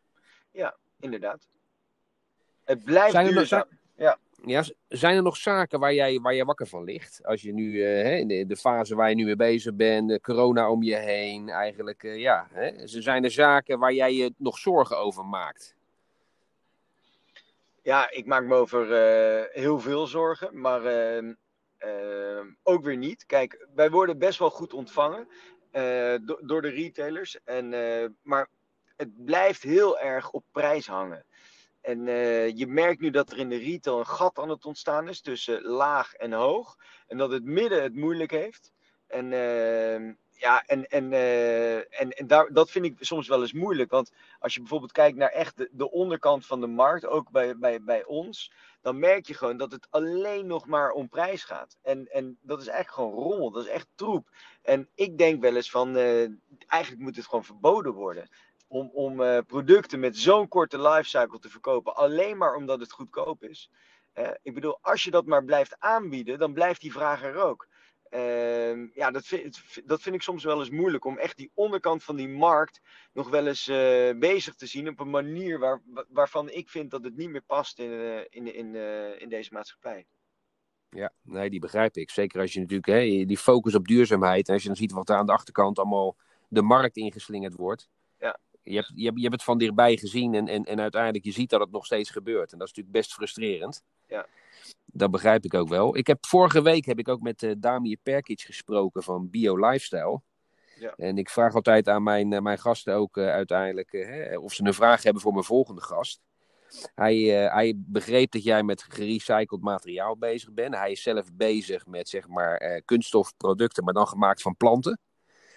ja 0.50 0.76
inderdaad. 1.00 1.48
Het 2.64 2.84
blijft 2.84 3.12
zijn 3.12 3.26
er 3.26 3.32
duurzaam. 3.32 3.58
Nog, 3.58 3.68
zijn, 3.96 4.08
ja. 4.08 4.18
Ja, 4.44 4.64
zijn 4.88 5.16
er 5.16 5.22
nog 5.22 5.36
zaken 5.36 5.80
waar 5.80 5.94
jij, 5.94 6.20
waar 6.20 6.34
jij 6.34 6.44
wakker 6.44 6.66
van 6.66 6.84
ligt? 6.84 7.20
Als 7.24 7.42
je 7.42 7.52
nu 7.52 7.72
uh, 7.72 8.18
in 8.18 8.28
de, 8.28 8.46
de, 8.46 8.56
fase 8.56 8.94
waar 8.94 9.08
je 9.08 9.14
nu 9.14 9.24
mee 9.24 9.36
bezig 9.36 9.74
bent, 9.74 10.20
corona 10.20 10.70
om 10.70 10.82
je 10.82 10.96
heen, 10.96 11.48
eigenlijk, 11.48 12.02
uh, 12.02 12.18
ja. 12.18 12.48
Hè? 12.52 12.86
Zijn 12.86 13.24
er 13.24 13.30
zaken 13.30 13.78
waar 13.78 13.92
jij 13.92 14.14
je 14.14 14.34
nog 14.36 14.58
zorgen 14.58 14.98
over 14.98 15.24
maakt? 15.24 15.77
Ja, 17.88 18.10
ik 18.10 18.26
maak 18.26 18.44
me 18.44 18.54
over 18.54 18.86
uh, 18.86 19.44
heel 19.50 19.80
veel 19.80 20.06
zorgen, 20.06 20.60
maar 20.60 20.84
uh, 20.84 21.32
uh, 21.78 22.40
ook 22.62 22.84
weer 22.84 22.96
niet. 22.96 23.26
Kijk, 23.26 23.66
wij 23.74 23.90
worden 23.90 24.18
best 24.18 24.38
wel 24.38 24.50
goed 24.50 24.72
ontvangen 24.72 25.28
do 26.24 26.38
door 26.40 26.62
de 26.62 26.68
retailers, 26.68 27.38
en, 27.44 27.68
maar 28.22 28.48
het 28.96 29.24
blijft 29.24 29.62
heel 29.62 29.98
erg 29.98 30.30
op 30.30 30.44
prijs 30.52 30.86
hangen. 30.86 31.24
En 31.80 32.06
je 32.56 32.66
merkt 32.66 33.00
nu 33.00 33.10
dat 33.10 33.30
er 33.30 33.38
in 33.38 33.48
de 33.48 33.58
retail 33.58 33.98
een 33.98 34.06
gat 34.06 34.38
aan 34.38 34.50
het 34.50 34.64
ontstaan 34.64 35.08
is 35.08 35.20
tussen 35.20 35.62
laag 35.62 36.14
en 36.14 36.32
hoog, 36.32 36.76
en 37.06 37.16
dat 37.16 37.30
het 37.30 37.44
midden 37.44 37.82
het 37.82 37.94
moeilijk 37.94 38.30
heeft. 38.30 38.72
En 39.06 39.32
ja, 40.38 40.62
en, 40.66 40.86
en, 40.86 41.12
uh, 41.12 41.76
en, 41.76 42.10
en 42.10 42.26
daar, 42.26 42.52
dat 42.52 42.70
vind 42.70 42.84
ik 42.84 42.96
soms 43.00 43.28
wel 43.28 43.40
eens 43.40 43.52
moeilijk. 43.52 43.90
Want 43.90 44.12
als 44.38 44.54
je 44.54 44.60
bijvoorbeeld 44.60 44.92
kijkt 44.92 45.16
naar 45.16 45.30
echt 45.30 45.56
de, 45.56 45.68
de 45.72 45.90
onderkant 45.90 46.46
van 46.46 46.60
de 46.60 46.66
markt, 46.66 47.06
ook 47.06 47.30
bij, 47.30 47.58
bij, 47.58 47.82
bij 47.82 48.04
ons, 48.04 48.52
dan 48.80 48.98
merk 48.98 49.26
je 49.26 49.34
gewoon 49.34 49.56
dat 49.56 49.72
het 49.72 49.86
alleen 49.90 50.46
nog 50.46 50.66
maar 50.66 50.90
om 50.90 51.08
prijs 51.08 51.44
gaat. 51.44 51.76
En, 51.82 52.06
en 52.06 52.38
dat 52.40 52.60
is 52.60 52.66
echt 52.66 52.90
gewoon 52.90 53.12
rommel, 53.12 53.50
dat 53.50 53.64
is 53.64 53.70
echt 53.70 53.88
troep. 53.94 54.30
En 54.62 54.88
ik 54.94 55.18
denk 55.18 55.40
wel 55.40 55.56
eens 55.56 55.70
van, 55.70 55.96
uh, 55.96 56.28
eigenlijk 56.66 57.02
moet 57.02 57.16
het 57.16 57.26
gewoon 57.26 57.44
verboden 57.44 57.92
worden. 57.92 58.28
Om, 58.66 58.90
om 58.92 59.20
uh, 59.20 59.38
producten 59.46 60.00
met 60.00 60.16
zo'n 60.16 60.48
korte 60.48 60.80
lifecycle 60.80 61.38
te 61.38 61.50
verkopen, 61.50 61.96
alleen 61.96 62.36
maar 62.36 62.54
omdat 62.54 62.80
het 62.80 62.92
goedkoop 62.92 63.42
is. 63.42 63.70
ik 64.42 64.54
bedoel, 64.54 64.78
als 64.80 65.04
je 65.04 65.10
dat 65.10 65.26
maar 65.26 65.44
blijft 65.44 65.76
aanbieden, 65.78 66.38
dan 66.38 66.52
blijft 66.52 66.80
die 66.80 66.92
vraag 66.92 67.22
er 67.22 67.36
ook. 67.36 67.68
Uh, 68.10 68.94
ja, 68.94 69.10
dat 69.10 69.26
vind, 69.26 69.60
dat 69.84 70.02
vind 70.02 70.14
ik 70.14 70.22
soms 70.22 70.44
wel 70.44 70.58
eens 70.58 70.70
moeilijk 70.70 71.04
om 71.04 71.18
echt 71.18 71.36
die 71.36 71.50
onderkant 71.54 72.04
van 72.04 72.16
die 72.16 72.28
markt 72.28 72.80
nog 73.12 73.30
wel 73.30 73.46
eens 73.46 73.68
uh, 73.68 74.18
bezig 74.18 74.54
te 74.54 74.66
zien 74.66 74.88
op 74.88 75.00
een 75.00 75.10
manier 75.10 75.58
waar, 75.58 75.82
waarvan 76.08 76.50
ik 76.50 76.68
vind 76.68 76.90
dat 76.90 77.04
het 77.04 77.16
niet 77.16 77.30
meer 77.30 77.42
past 77.42 77.78
in, 77.78 77.90
uh, 77.90 78.18
in, 78.28 78.54
in, 78.54 78.74
uh, 78.74 79.20
in 79.20 79.28
deze 79.28 79.52
maatschappij. 79.52 80.06
Ja, 80.90 81.12
nee, 81.22 81.50
die 81.50 81.60
begrijp 81.60 81.96
ik. 81.96 82.10
Zeker 82.10 82.40
als 82.40 82.52
je 82.52 82.60
natuurlijk 82.60 82.88
hè, 82.88 83.24
die 83.24 83.38
focus 83.38 83.74
op 83.74 83.88
duurzaamheid 83.88 84.48
en 84.48 84.52
als 84.52 84.62
je 84.62 84.68
dan 84.68 84.76
ziet 84.76 84.92
wat 84.92 85.08
er 85.08 85.16
aan 85.16 85.26
de 85.26 85.32
achterkant 85.32 85.78
allemaal 85.78 86.16
de 86.48 86.62
markt 86.62 86.96
ingeslingerd 86.96 87.54
wordt. 87.54 87.88
Ja. 88.18 88.38
Je 88.70 88.76
hebt, 88.76 88.92
je, 88.94 89.04
hebt, 89.04 89.16
je 89.16 89.22
hebt 89.22 89.34
het 89.34 89.44
van 89.44 89.58
dichtbij 89.58 89.96
gezien 89.96 90.34
en, 90.34 90.48
en, 90.48 90.64
en 90.64 90.80
uiteindelijk 90.80 91.24
je 91.24 91.32
ziet 91.32 91.50
dat 91.50 91.60
het 91.60 91.70
nog 91.70 91.84
steeds 91.84 92.10
gebeurt. 92.10 92.52
En 92.52 92.58
dat 92.58 92.68
is 92.68 92.74
natuurlijk 92.74 92.96
best 92.96 93.12
frustrerend. 93.14 93.82
Ja. 94.06 94.26
Dat 94.84 95.10
begrijp 95.10 95.44
ik 95.44 95.54
ook 95.54 95.68
wel. 95.68 95.96
Ik 95.96 96.06
heb, 96.06 96.26
vorige 96.26 96.62
week 96.62 96.84
heb 96.84 96.98
ik 96.98 97.08
ook 97.08 97.20
met 97.20 97.42
uh, 97.42 97.52
Damir 97.58 97.98
Perkic 98.02 98.40
gesproken 98.40 99.02
van 99.02 99.30
Bio 99.30 99.56
Lifestyle. 99.56 100.20
Ja. 100.78 100.94
En 100.96 101.18
ik 101.18 101.30
vraag 101.30 101.54
altijd 101.54 101.88
aan 101.88 102.02
mijn, 102.02 102.32
uh, 102.32 102.40
mijn 102.40 102.58
gasten 102.58 102.94
ook 102.94 103.16
uh, 103.16 103.28
uiteindelijk 103.28 103.92
of 104.40 104.52
ze 104.52 104.64
een 104.64 104.74
vraag 104.74 105.02
hebben 105.02 105.22
voor 105.22 105.32
mijn 105.32 105.44
volgende 105.44 105.80
gast. 105.80 106.20
Hij, 106.94 107.44
eh, 107.44 107.52
hij 107.54 107.74
begreep 107.76 108.30
dat 108.30 108.42
jij 108.42 108.62
met 108.62 108.82
gerecycled 108.82 109.60
materiaal 109.60 110.16
bezig 110.16 110.52
bent. 110.52 110.74
Hij 110.74 110.90
is 110.90 111.02
zelf 111.02 111.32
bezig 111.32 111.86
met 111.86 112.08
zeg 112.08 112.28
maar 112.28 112.56
eh, 112.56 112.82
kunststofproducten, 112.84 113.84
maar 113.84 113.94
dan 113.94 114.08
gemaakt 114.08 114.42
van 114.42 114.56
planten. 114.56 115.00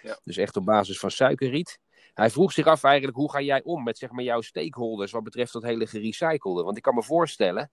Ja. 0.02 0.18
Dus 0.24 0.36
echt 0.36 0.56
op 0.56 0.64
basis 0.64 0.98
van 0.98 1.10
suikerriet. 1.10 1.78
Hij 2.14 2.30
vroeg 2.30 2.52
zich 2.52 2.66
af 2.66 2.84
eigenlijk, 2.84 3.16
hoe 3.16 3.30
ga 3.30 3.40
jij 3.40 3.62
om 3.62 3.82
met 3.82 3.98
zeg 3.98 4.10
maar, 4.10 4.24
jouw 4.24 4.40
stakeholders 4.40 5.12
wat 5.12 5.24
betreft 5.24 5.52
dat 5.52 5.62
hele 5.62 5.86
gerecyclede? 5.86 6.62
Want 6.62 6.76
ik 6.76 6.82
kan 6.82 6.94
me 6.94 7.02
voorstellen 7.02 7.70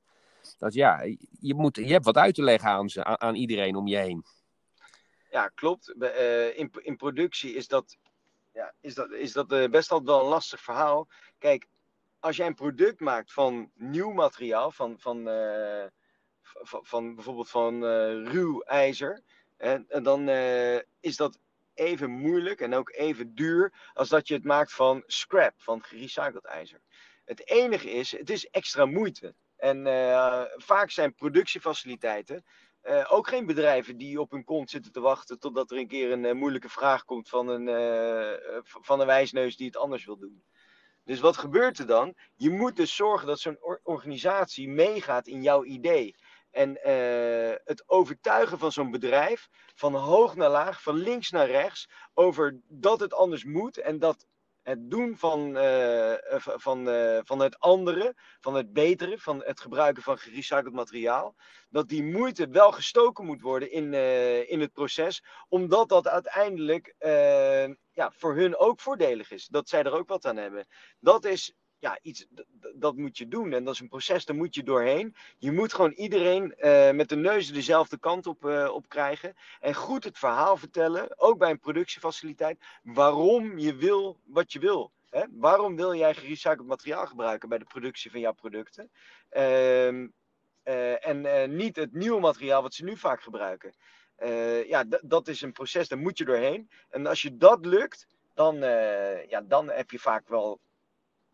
dat 0.58 0.74
ja, 0.74 1.02
je, 1.40 1.54
moet, 1.56 1.76
je 1.76 1.92
hebt 1.92 2.06
wat 2.06 2.18
uit 2.18 2.36
te 2.36 2.44
leggen 2.44 2.70
aan, 2.70 2.90
ze, 2.90 3.04
aan, 3.04 3.36
iedereen 3.36 3.76
om 3.76 3.88
je 3.88 3.98
heen. 3.98 4.26
Ja, 5.32 5.48
klopt. 5.48 5.94
Eh, 6.00 6.58
in, 6.58 6.72
in 6.82 6.96
productie 6.96 7.54
is 7.54 7.68
dat, 7.68 7.98
ja, 8.54 8.74
is 8.82 8.94
dat, 8.94 9.12
is 9.12 9.34
dat 9.34 9.52
eh, 9.52 9.70
best 9.70 9.92
altijd 9.92 10.10
wel 10.10 10.20
een 10.20 10.30
lastig 10.30 10.62
verhaal. 10.62 11.08
Kijk, 11.38 11.68
als 12.20 12.36
jij 12.36 12.48
een 12.48 12.54
product 12.54 13.00
maakt 13.00 13.34
van 13.34 13.72
nieuw 13.76 14.12
materiaal, 14.12 14.72
van, 14.72 15.00
van, 15.00 15.30
eh, 15.30 15.86
van, 16.42 16.86
van 16.86 17.16
bijvoorbeeld 17.16 17.50
van 17.50 17.84
ruw 18.24 18.62
ijzer, 18.62 19.22
en 19.58 20.04
dan 20.04 20.30
is 21.00 21.16
dat 21.16 21.40
even 21.80 22.10
moeilijk 22.10 22.62
en 22.62 22.74
ook 22.74 22.92
even 22.92 23.36
duur 23.36 23.74
als 23.94 24.10
dat 24.10 24.28
je 24.28 24.34
het 24.34 24.44
maakt 24.44 24.74
van 24.74 25.04
scrap, 25.06 25.54
van 25.58 25.84
gerecycled 25.84 26.46
ijzer. 26.46 26.82
Het 27.26 27.50
enige 27.50 27.92
is, 27.92 28.12
het 28.12 28.30
is 28.30 28.48
extra 28.48 28.86
moeite. 28.86 29.36
En 29.58 29.88
eh, 29.88 30.42
vaak 30.56 30.92
zijn 30.92 31.16
productiefaciliteiten 31.16 32.44
eh, 32.82 33.06
ook 33.10 33.28
geen 33.28 33.46
bedrijven 33.46 33.98
die 33.98 34.22
op 34.22 34.32
hun 34.32 34.44
kont 34.44 34.70
zitten 34.70 34.92
te 34.92 35.00
wachten 35.00 35.40
totdat 35.40 35.72
er 35.72 35.78
een 35.78 35.88
keer 35.88 36.12
een 36.12 36.26
eh, 36.26 36.34
moeilijke 36.34 36.70
vraag 36.70 37.04
komt 37.04 37.30
van 37.30 37.48
een, 37.48 37.68
van 38.64 39.00
een 39.00 39.08
wijsneus 39.08 39.56
die 39.56 39.66
het 39.66 39.78
anders 39.78 40.06
wil 40.06 40.18
doen. 40.18 40.44
Dus 41.04 41.20
wat 41.20 41.38
gebeurt 41.38 41.78
er 41.78 41.88
dan? 41.88 42.16
Je 42.36 42.50
moet 42.50 42.76
dus 42.76 42.96
zorgen 42.96 43.28
dat 43.28 43.40
zo'n 43.40 43.58
or- 43.62 43.80
organisatie 43.84 44.70
meegaat 44.70 45.28
in 45.28 45.42
jouw 45.42 45.64
idee. 45.64 46.16
En 46.52 46.84
eh, 46.84 47.56
het 47.64 47.84
overtuigen 47.90 48.60
van 48.60 48.72
zo'n 48.72 48.92
bedrijf, 48.92 49.50
van 49.76 49.96
hoog 49.96 50.36
naar 50.36 50.50
laag, 50.50 50.82
van 50.82 50.96
links 50.96 51.30
naar 51.30 51.48
rechts, 51.48 51.90
over 52.14 52.60
dat 52.68 53.00
het 53.00 53.14
anders 53.14 53.44
moet 53.44 53.78
en 53.78 54.00
dat 54.00 54.28
het 54.64 54.90
doen 54.90 55.18
van, 55.18 55.58
eh, 55.58 56.34
eh, 56.34 56.42
van, 56.42 56.86
van 57.26 57.40
het 57.40 57.60
andere, 57.60 58.16
van 58.40 58.56
het 58.56 58.74
betere, 58.74 59.20
van 59.20 59.44
het 59.44 59.60
gebruiken 59.60 60.04
van 60.04 60.18
gerecycled 60.18 60.74
materiaal, 60.74 61.36
dat 61.70 61.88
die 61.88 62.04
moeite 62.04 62.48
wel 62.48 62.72
gestoken 62.72 63.26
moet 63.26 63.42
worden 63.42 63.72
in, 63.72 63.94
in 64.48 64.60
het 64.60 64.74
proces, 64.74 65.24
omdat 65.48 65.90
dat 65.90 66.08
uiteindelijk 66.08 66.96
ja, 67.92 68.12
voor 68.12 68.36
hun 68.36 68.58
ook 68.58 68.80
voordelig 68.80 69.32
is. 69.32 69.48
Dat 69.48 69.70
zij 69.70 69.84
er 69.84 69.94
ook 69.94 70.08
wat 70.08 70.26
aan 70.26 70.38
hebben. 70.38 70.68
Dat 71.00 71.26
is 71.26 71.54
ja, 71.80 72.00
iets, 72.02 72.26
dat 72.76 72.96
moet 72.96 73.18
je 73.18 73.28
doen. 73.28 73.54
En 73.54 73.64
dat 73.64 73.74
is 73.74 73.80
een 73.80 73.88
proces, 73.88 74.26
daar 74.26 74.36
moet 74.36 74.56
je 74.56 74.64
doorheen. 74.64 75.16
Je 75.38 75.52
moet 75.52 75.74
gewoon 75.74 75.92
iedereen 75.92 76.56
eh, 76.56 76.92
met 76.92 77.10
de 77.10 77.16
neus 77.16 77.52
dezelfde 77.52 78.00
kant 78.00 78.28
op, 78.28 78.46
eh, 78.46 78.70
op 78.74 78.90
krijgen. 78.90 79.36
En 79.60 79.74
goed 79.74 80.04
het 80.04 80.18
verhaal 80.18 80.58
vertellen, 80.58 81.20
ook 81.20 81.38
bij 81.38 81.50
een 81.50 81.60
productiefaciliteit, 81.60 82.60
waarom 82.84 83.58
je 83.58 83.76
wil 83.76 84.20
wat 84.24 84.52
je 84.54 84.60
wil. 84.60 84.92
Hè? 85.10 85.24
Waarom 85.32 85.76
wil 85.76 85.96
jij 85.96 86.14
gerecycled 86.14 86.68
materiaal 86.68 87.08
gebruiken 87.08 87.50
bij 87.50 87.58
de 87.58 87.66
productie 87.66 88.12
van 88.12 88.20
jouw 88.20 88.34
producten? 88.34 88.92
Ehm, 89.30 90.08
eh, 90.64 91.08
en 91.08 91.56
niet 91.56 91.76
het 91.76 91.94
nieuwe 91.94 92.20
materiaal 92.20 92.62
wat 92.62 92.74
ze 92.74 92.84
nu 92.84 92.98
vaak 92.98 93.22
gebruiken. 93.22 93.74
Ja, 94.68 94.84
dat 95.02 95.28
is 95.28 95.42
een 95.42 95.52
proces, 95.52 95.88
daar 95.88 96.00
moet 96.00 96.18
je 96.18 96.26
doorheen. 96.26 96.70
En 96.90 97.06
als 97.06 97.22
je 97.22 97.38
dat 97.38 97.66
lukt, 97.66 98.08
dan, 98.34 98.56
ja, 99.28 99.42
dan 99.42 99.70
heb 99.70 99.92
je 99.92 100.00
vaak 100.00 100.28
wel, 100.28 100.60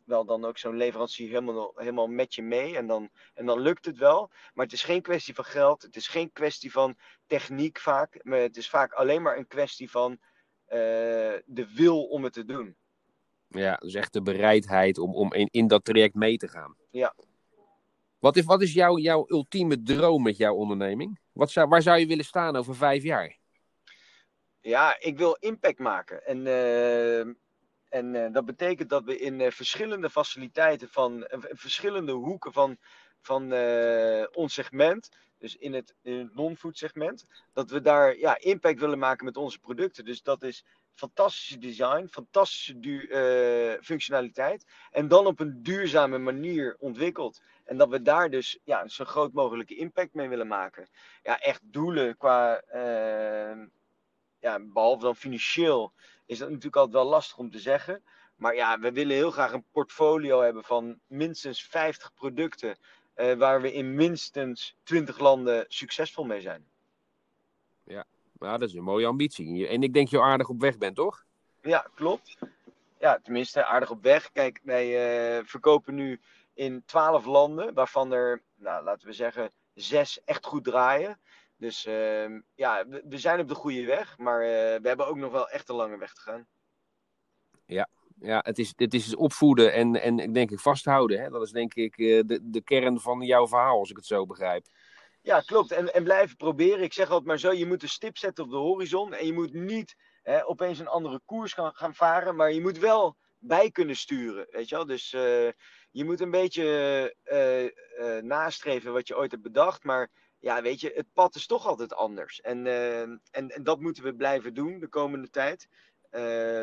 wel 0.05 0.25
dan 0.25 0.45
ook 0.45 0.57
zo'n 0.57 0.77
leverancier 0.77 1.27
helemaal, 1.27 1.71
helemaal 1.75 2.07
met 2.07 2.35
je 2.35 2.41
mee. 2.41 2.77
En 2.77 2.87
dan, 2.87 3.09
en 3.33 3.45
dan 3.45 3.59
lukt 3.59 3.85
het 3.85 3.97
wel. 3.97 4.31
Maar 4.53 4.65
het 4.65 4.73
is 4.73 4.83
geen 4.83 5.01
kwestie 5.01 5.35
van 5.35 5.45
geld, 5.45 5.81
het 5.81 5.95
is 5.95 6.07
geen 6.07 6.31
kwestie 6.31 6.71
van 6.71 6.97
techniek 7.27 7.79
vaak. 7.79 8.19
Maar 8.23 8.39
het 8.39 8.57
is 8.57 8.69
vaak 8.69 8.93
alleen 8.93 9.21
maar 9.21 9.37
een 9.37 9.47
kwestie 9.47 9.91
van 9.91 10.19
eh, 10.65 10.77
de 11.45 11.67
wil 11.75 12.03
om 12.03 12.23
het 12.23 12.33
te 12.33 12.45
doen. 12.45 12.75
Ja, 13.47 13.75
dus 13.75 13.93
echt 13.93 14.13
de 14.13 14.21
bereidheid 14.21 14.97
om, 14.97 15.15
om 15.15 15.33
in, 15.33 15.47
in 15.51 15.67
dat 15.67 15.85
traject 15.85 16.15
mee 16.15 16.37
te 16.37 16.47
gaan. 16.47 16.75
Ja. 16.91 17.15
Wat 18.19 18.35
is, 18.35 18.45
wat 18.45 18.61
is 18.61 18.73
jouw, 18.73 18.97
jouw 18.97 19.25
ultieme 19.27 19.81
droom 19.81 20.23
met 20.23 20.37
jouw 20.37 20.55
onderneming? 20.55 21.19
Wat 21.31 21.51
zou, 21.51 21.67
waar 21.67 21.81
zou 21.81 21.99
je 21.99 22.07
willen 22.07 22.25
staan 22.25 22.55
over 22.55 22.75
vijf 22.75 23.03
jaar? 23.03 23.37
Ja, 24.61 24.99
ik 24.99 25.17
wil 25.17 25.37
impact 25.39 25.79
maken. 25.79 26.25
En, 26.25 26.47
eh, 26.47 27.33
en 27.95 28.15
eh, 28.15 28.31
dat 28.31 28.45
betekent 28.45 28.89
dat 28.89 29.03
we 29.03 29.17
in 29.17 29.41
eh, 29.41 29.51
verschillende 29.51 30.09
faciliteiten 30.09 30.89
van 30.89 31.25
eh, 31.25 31.39
verschillende 31.41 32.11
hoeken 32.11 32.53
van, 32.53 32.77
van 33.21 33.43
ons 34.33 34.53
segment, 34.53 35.09
dus 35.37 35.55
in 35.55 35.73
het, 35.73 35.95
in 36.01 36.19
het 36.19 36.35
non-food 36.35 36.77
segment, 36.77 37.25
dat 37.53 37.69
we 37.69 37.81
daar 37.81 38.17
ja, 38.17 38.37
impact 38.39 38.79
willen 38.79 38.99
maken 38.99 39.25
met 39.25 39.37
onze 39.37 39.59
producten. 39.59 40.05
Dus 40.05 40.21
dat 40.21 40.43
is 40.43 40.65
fantastische 40.93 41.57
design, 41.57 42.07
fantastische 42.11 42.79
duur, 42.79 43.07
functionaliteit 43.83 44.65
en 44.91 45.07
dan 45.07 45.25
op 45.25 45.39
een 45.39 45.63
duurzame 45.63 46.17
manier 46.17 46.75
ontwikkeld. 46.79 47.41
En 47.63 47.77
dat 47.77 47.89
we 47.89 48.01
daar 48.01 48.29
dus 48.29 48.59
ja, 48.63 48.87
zo 48.87 49.05
groot 49.05 49.33
mogelijke 49.33 49.75
impact 49.75 50.13
mee 50.13 50.29
willen 50.29 50.47
maken. 50.47 50.87
Ja, 51.23 51.39
echt 51.39 51.61
doelen 51.63 52.17
qua. 52.17 52.61
ja, 54.39 54.59
behalve 54.59 55.03
dan 55.03 55.15
financieel 55.15 55.93
is 56.25 56.37
dat 56.37 56.47
natuurlijk 56.47 56.75
altijd 56.75 57.03
wel 57.03 57.11
lastig 57.11 57.37
om 57.37 57.51
te 57.51 57.59
zeggen. 57.59 58.03
Maar 58.35 58.55
ja, 58.55 58.79
we 58.79 58.91
willen 58.91 59.15
heel 59.15 59.31
graag 59.31 59.51
een 59.51 59.65
portfolio 59.71 60.41
hebben 60.41 60.63
van 60.63 60.99
minstens 61.07 61.63
50 61.63 62.13
producten. 62.13 62.77
eh, 63.13 63.33
waar 63.33 63.61
we 63.61 63.73
in 63.73 63.95
minstens 63.95 64.75
20 64.83 65.19
landen 65.19 65.65
succesvol 65.67 66.23
mee 66.23 66.41
zijn. 66.41 66.65
Nou, 68.39 68.59
dat 68.59 68.69
is 68.69 68.75
een 68.75 68.83
mooie 68.83 69.05
ambitie. 69.05 69.67
En 69.67 69.83
ik 69.83 69.93
denk 69.93 70.07
je 70.07 70.21
aardig 70.21 70.49
op 70.49 70.59
weg 70.61 70.77
bent, 70.77 70.95
toch? 70.95 71.25
Ja, 71.61 71.87
klopt. 71.95 72.37
Ja, 72.99 73.19
tenminste, 73.23 73.65
aardig 73.65 73.89
op 73.89 74.03
weg. 74.03 74.31
Kijk, 74.31 74.59
wij 74.63 74.85
eh, 75.37 75.45
verkopen 75.45 75.95
nu 75.95 76.19
in 76.53 76.83
12 76.85 77.25
landen, 77.25 77.73
waarvan 77.73 78.13
er, 78.13 78.41
nou, 78.55 78.83
laten 78.83 79.07
we 79.07 79.13
zeggen, 79.13 79.51
zes 79.73 80.23
echt 80.23 80.45
goed 80.45 80.63
draaien. 80.63 81.19
Dus 81.65 81.85
ehm, 81.85 82.39
ja, 82.55 82.87
we, 82.87 83.03
we 83.07 83.17
zijn 83.17 83.39
op 83.39 83.47
de 83.47 83.55
goede 83.55 83.85
weg, 83.85 84.17
maar 84.17 84.41
eh, 84.41 84.81
we 84.81 84.87
hebben 84.87 85.07
ook 85.07 85.17
nog 85.17 85.31
wel 85.31 85.49
echt 85.49 85.69
een 85.69 85.75
lange 85.75 85.97
weg 85.97 86.13
te 86.13 86.21
gaan. 86.21 86.47
Ja, 88.19 88.39
het 88.43 88.59
is, 88.59 88.73
het 88.75 88.93
is 88.93 89.15
opvoeden 89.15 89.73
en, 89.73 90.01
en 90.01 90.19
ik 90.19 90.33
denk 90.33 90.51
ik 90.51 90.59
vasthouden. 90.59 91.21
Hè? 91.21 91.29
Dat 91.29 91.41
is 91.41 91.51
denk 91.51 91.73
ik 91.73 91.97
eh, 91.97 92.21
de, 92.25 92.39
de 92.43 92.61
kern 92.61 92.99
van 92.99 93.21
jouw 93.21 93.47
verhaal, 93.47 93.79
als 93.79 93.89
ik 93.89 93.95
het 93.95 94.05
zo 94.05 94.25
begrijp. 94.25 94.65
Ja, 95.21 95.39
klopt. 95.39 95.71
En, 95.71 95.93
en 95.93 96.03
blijven 96.03 96.35
proberen. 96.35 96.83
Ik 96.83 96.93
zeg 96.93 97.09
altijd 97.09 97.27
maar 97.27 97.39
zo, 97.39 97.51
je 97.51 97.65
moet 97.65 97.83
een 97.83 97.89
stip 97.89 98.17
zetten 98.17 98.43
op 98.43 98.49
de 98.49 98.55
horizon. 98.55 99.13
En 99.13 99.25
je 99.25 99.33
moet 99.33 99.53
niet 99.53 99.95
hè, 100.23 100.47
opeens 100.47 100.79
een 100.79 100.87
andere 100.87 101.21
koers 101.25 101.53
gaan, 101.53 101.73
gaan 101.73 101.95
varen. 101.95 102.35
Maar 102.35 102.51
je 102.51 102.61
moet 102.61 102.77
wel 102.77 103.15
bij 103.37 103.71
kunnen 103.71 103.95
sturen. 103.95 104.47
Weet 104.49 104.69
je 104.69 104.75
wel? 104.75 104.85
Dus 104.85 105.13
eh, 105.13 105.49
je 105.91 106.05
moet 106.05 106.21
een 106.21 106.31
beetje 106.31 107.15
nastreven 108.21 108.93
wat 108.93 109.07
je 109.07 109.17
ooit 109.17 109.31
hebt 109.31 109.43
bedacht. 109.43 109.83
Maar 109.83 110.11
ja, 110.45 110.61
weet 110.61 110.81
je, 110.81 110.91
het 110.95 111.13
pad 111.13 111.35
is 111.35 111.45
toch 111.45 111.65
altijd 111.67 111.93
anders. 111.95 112.41
En, 112.41 112.67
eh, 112.67 113.01
en, 113.01 113.21
en 113.31 113.63
dat 113.63 113.79
moeten 113.79 114.03
we 114.03 114.15
blijven 114.15 114.53
doen 114.53 114.79
de 114.79 114.87
komende 114.87 115.29
tijd. 115.29 115.67
Eh, 116.09 116.21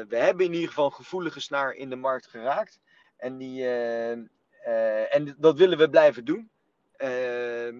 we 0.09 0.16
hebben 0.16 0.47
in 0.47 0.53
ieder 0.53 0.68
geval 0.68 0.85
een 0.85 0.92
gevoelige 0.92 1.40
snaar 1.40 1.73
in 1.73 1.90
de 1.90 1.97
markt 1.97 2.27
geraakt. 2.27 2.81
En, 3.16 3.38
die, 3.38 3.62
eh, 3.64 4.12
eh, 4.12 5.14
en 5.14 5.35
dat 5.38 5.59
willen 5.59 5.79
we 5.79 5.90
blijven 5.90 6.25
doen. 6.25 6.51
Eh, 6.92 7.73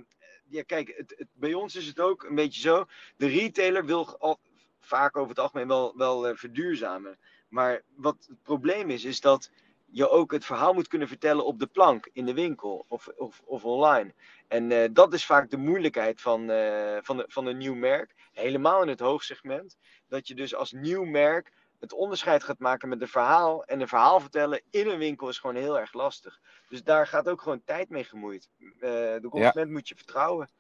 ja, 0.49 0.63
kijk, 0.67 0.95
het, 0.97 1.15
het- 1.17 1.29
bij 1.33 1.55
ons 1.55 1.77
is 1.77 1.87
het 1.87 2.01
ook 2.01 2.23
een 2.25 2.35
beetje 2.35 2.61
zo. 2.61 2.85
De 3.17 3.27
retailer 3.27 3.85
wil 3.85 4.19
al, 4.19 4.39
vaak 4.81 5.17
over 5.17 5.29
het 5.29 5.39
algemeen 5.39 5.69
wel, 5.69 5.97
wel 5.97 6.29
eh, 6.29 6.37
verduurzamen. 6.37 7.19
Maar 7.49 7.83
wat 7.95 8.17
het 8.29 8.43
probleem 8.43 8.91
is, 8.91 9.05
is 9.05 9.21
dat 9.21 9.51
je 9.93 10.09
ook 10.09 10.33
het 10.33 10.45
verhaal 10.45 10.73
moet 10.73 10.89
kunnen 10.89 11.09
vertellen 11.09 11.45
op 11.45 11.59
de 11.59 11.67
plank, 11.67 12.09
in 12.13 12.27
de 12.27 12.35
winkel 12.35 12.85
of, 12.89 13.09
of, 13.17 13.43
of 13.45 13.65
online. 13.65 14.15
En 14.49 14.73
eh, 14.73 14.89
dat 14.93 15.13
is 15.13 15.27
vaak 15.27 15.51
de 15.51 15.57
moeilijkheid 15.57 16.21
van, 16.21 16.51
eh, 16.51 16.97
van, 17.01 17.17
de, 17.17 17.25
van 17.29 17.47
een 17.47 17.57
nieuw 17.57 17.75
merk. 17.75 18.15
Helemaal 18.33 18.83
in 18.83 18.89
het 18.89 19.01
hoogsegment. 19.01 19.77
Dat 20.09 20.29
je 20.29 20.35
dus 20.35 20.55
als 20.55 20.73
nieuw 20.73 21.05
merk 21.05 21.53
het 21.83 21.93
onderscheid 21.93 22.45
gaat 22.45 22.59
maken 22.59 22.89
met 22.89 23.01
een 23.01 23.09
verhaal. 23.09 23.65
En 23.65 23.81
een 23.81 23.89
verhaal 23.89 24.21
vertellen 24.21 24.63
in 24.71 24.89
een 24.89 24.99
winkel 24.99 25.29
is 25.29 25.39
gewoon 25.39 25.57
heel 25.57 25.79
erg 25.79 25.93
lastig. 25.93 26.41
Dus 26.69 26.83
daar 26.83 27.07
gaat 27.07 27.29
ook 27.29 27.43
gewoon 27.43 27.65
tijd 27.65 27.89
mee 27.89 28.05
gemoeid. 28.05 28.49
Eh, 28.59 28.91
de 29.21 29.29
consument 29.31 29.71
moet 29.71 29.89
je 29.89 29.95
vertrouwen. 29.95 30.51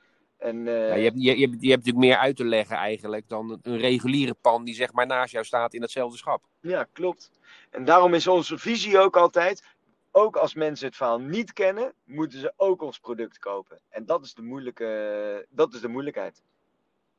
En, 0.43 0.69
eh, 0.69 0.89
Ja, 0.89 0.95
je, 0.95 1.05
hebt, 1.05 1.23
je, 1.23 1.39
je, 1.39 1.47
hebt, 1.47 1.63
je 1.63 1.71
hebt 1.71 1.85
natuurlijk 1.85 2.05
meer 2.07 2.17
uit 2.17 2.37
te 2.37 2.45
leggen 2.45 2.77
eigenlijk 2.77 3.29
dan 3.29 3.59
een 3.63 3.79
reguliere 3.79 4.35
pan 4.35 4.65
die 4.65 4.75
zeg 4.75 4.93
maar 4.93 5.07
naast 5.07 5.33
jou 5.33 5.45
staat 5.45 5.75
in 5.75 5.83
hetzelfde 5.83 6.19
schap. 6.19 6.45
Ja, 6.61 6.87
klopt. 6.93 7.31
En 7.71 7.85
daarom 7.85 8.15
is 8.15 8.27
onze 8.27 8.59
visie 8.59 8.99
ook 8.99 9.17
altijd, 9.17 9.63
ook 10.11 10.37
als 10.37 10.55
mensen 10.55 10.87
het 10.87 10.97
verhaal 10.97 11.19
niet 11.21 11.53
kennen, 11.53 11.93
moeten 12.05 12.41
ze 12.41 12.53
ook 12.57 12.83
ons 12.83 12.99
product 12.99 13.39
kopen. 13.39 13.81
En 13.89 14.07
dat 14.07 14.25
is 14.25 14.35
de, 14.35 14.43
moeilijke, 14.43 15.47
dat 15.51 15.75
is 15.75 15.81
de 15.81 15.89
moeilijkheid. 15.89 16.43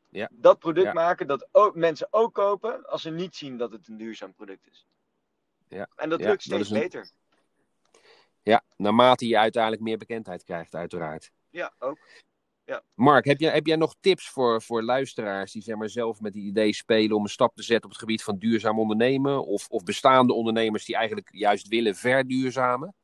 Ja. 0.09 0.29
Dat 0.31 0.59
product 0.59 0.85
Ja. 0.87 0.93
maken 0.93 1.27
dat 1.27 1.47
ook, 1.51 1.75
mensen 1.75 2.07
ook 2.11 2.33
kopen 2.33 2.85
als 2.89 3.01
ze 3.01 3.09
niet 3.09 3.35
zien 3.35 3.57
dat 3.57 3.71
het 3.71 3.87
een 3.87 3.97
duurzaam 3.97 4.33
product 4.33 4.67
is. 4.71 4.85
Ja. 5.67 5.87
En 5.95 6.09
dat 6.09 6.21
lukt 6.21 6.41
steeds 6.43 6.69
een- 6.69 6.79
beter. 6.79 7.09
Ja, 8.41 8.63
naarmate 8.77 9.27
je 9.27 9.37
uiteindelijk 9.37 9.83
meer 9.83 9.97
bekendheid 9.97 10.43
krijgt, 10.43 10.75
uiteraard. 10.75 11.31
Ja, 11.49 11.73
ook. 11.79 11.97
Mark, 12.95 13.25
heb 13.25 13.39
jij, 13.39 13.53
heb 13.53 13.65
jij 13.65 13.75
nog 13.75 13.95
tips 13.99 14.29
voor, 14.29 14.61
voor 14.61 14.83
luisteraars 14.83 15.51
die 15.51 15.61
zeg 15.61 15.75
maar, 15.75 15.89
zelf 15.89 16.19
met 16.19 16.33
die 16.33 16.43
idee 16.43 16.73
spelen 16.73 17.15
om 17.15 17.23
een 17.23 17.29
stap 17.29 17.55
te 17.55 17.63
zetten 17.63 17.85
op 17.85 17.89
het 17.89 17.99
gebied 17.99 18.23
van 18.23 18.37
duurzaam 18.37 18.79
ondernemen? 18.79 19.45
Of, 19.45 19.67
of 19.67 19.83
bestaande 19.83 20.33
ondernemers 20.33 20.85
die 20.85 20.95
eigenlijk 20.95 21.29
juist 21.31 21.67
willen 21.67 21.95
verduurzamen? 21.95 22.95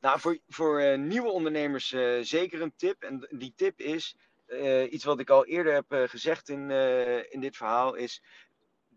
Nou, 0.00 0.20
voor, 0.20 0.38
voor 0.48 0.80
eh, 0.80 0.98
nieuwe 0.98 1.30
ondernemers 1.30 1.92
eh, 1.92 2.18
zeker 2.20 2.62
een 2.62 2.72
tip. 2.76 3.02
En 3.02 3.28
die 3.30 3.52
tip 3.56 3.80
is 3.80 4.16
eh, 4.46 4.92
iets 4.92 5.04
wat 5.04 5.20
ik 5.20 5.30
al 5.30 5.46
eerder 5.46 5.72
heb 5.72 6.08
gezegd 6.10 6.48
in, 6.48 6.70
in 7.30 7.40
dit 7.40 7.56
verhaal. 7.56 7.94
Is 7.94 8.22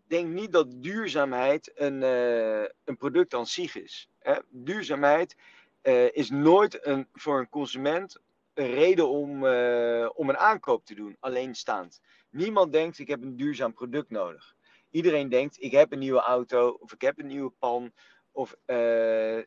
denk 0.06 0.28
niet 0.28 0.52
dat 0.52 0.82
duurzaamheid 0.82 1.72
een, 1.74 2.02
een 2.84 2.96
product 2.96 3.34
aan 3.34 3.46
zich 3.46 3.76
is. 3.76 4.08
Hè? 4.18 4.34
Duurzaamheid 4.48 5.36
is 6.12 6.30
nooit 6.30 6.86
een, 6.86 7.08
voor 7.12 7.38
een 7.38 7.48
consument 7.48 8.20
een 8.54 8.70
reden 8.70 9.08
om, 9.08 9.46
eh, 9.46 10.08
om 10.14 10.28
een 10.28 10.38
aankoop 10.38 10.84
te 10.84 10.94
doen, 10.94 11.16
alleenstaand. 11.20 12.00
Niemand 12.30 12.72
denkt, 12.72 12.98
ik 12.98 13.08
heb 13.08 13.22
een 13.22 13.36
duurzaam 13.36 13.72
product 13.72 14.10
nodig. 14.10 14.54
Iedereen 14.90 15.28
denkt, 15.28 15.62
ik 15.62 15.72
heb 15.72 15.92
een 15.92 15.98
nieuwe 15.98 16.20
auto, 16.20 16.76
of 16.80 16.92
ik 16.92 17.00
heb 17.00 17.18
een 17.18 17.26
nieuwe 17.26 17.50
pan, 17.58 17.92
of, 18.32 18.56
eh, 18.64 19.38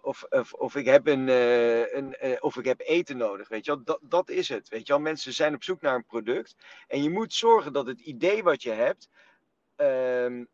of, 0.00 0.24
of, 0.30 0.52
of, 0.52 0.74
ik, 0.74 0.84
heb 0.84 1.06
een, 1.06 1.28
eh, 1.28 1.94
een, 1.94 2.42
of 2.42 2.56
ik 2.56 2.64
heb 2.64 2.80
eten 2.80 3.16
nodig. 3.16 3.48
Weet 3.48 3.64
je 3.64 3.70
wel? 3.74 3.84
Dat, 3.84 3.98
dat 4.02 4.30
is 4.30 4.48
het. 4.48 4.68
Weet 4.68 4.86
je 4.86 4.92
wel? 4.92 5.02
Mensen 5.02 5.32
zijn 5.32 5.54
op 5.54 5.62
zoek 5.62 5.80
naar 5.80 5.94
een 5.94 6.06
product. 6.06 6.56
En 6.88 7.02
je 7.02 7.10
moet 7.10 7.32
zorgen 7.32 7.72
dat 7.72 7.86
het 7.86 8.00
idee 8.00 8.42
wat 8.42 8.62
je 8.62 8.70
hebt 8.70 9.08
ehm, 9.76 10.44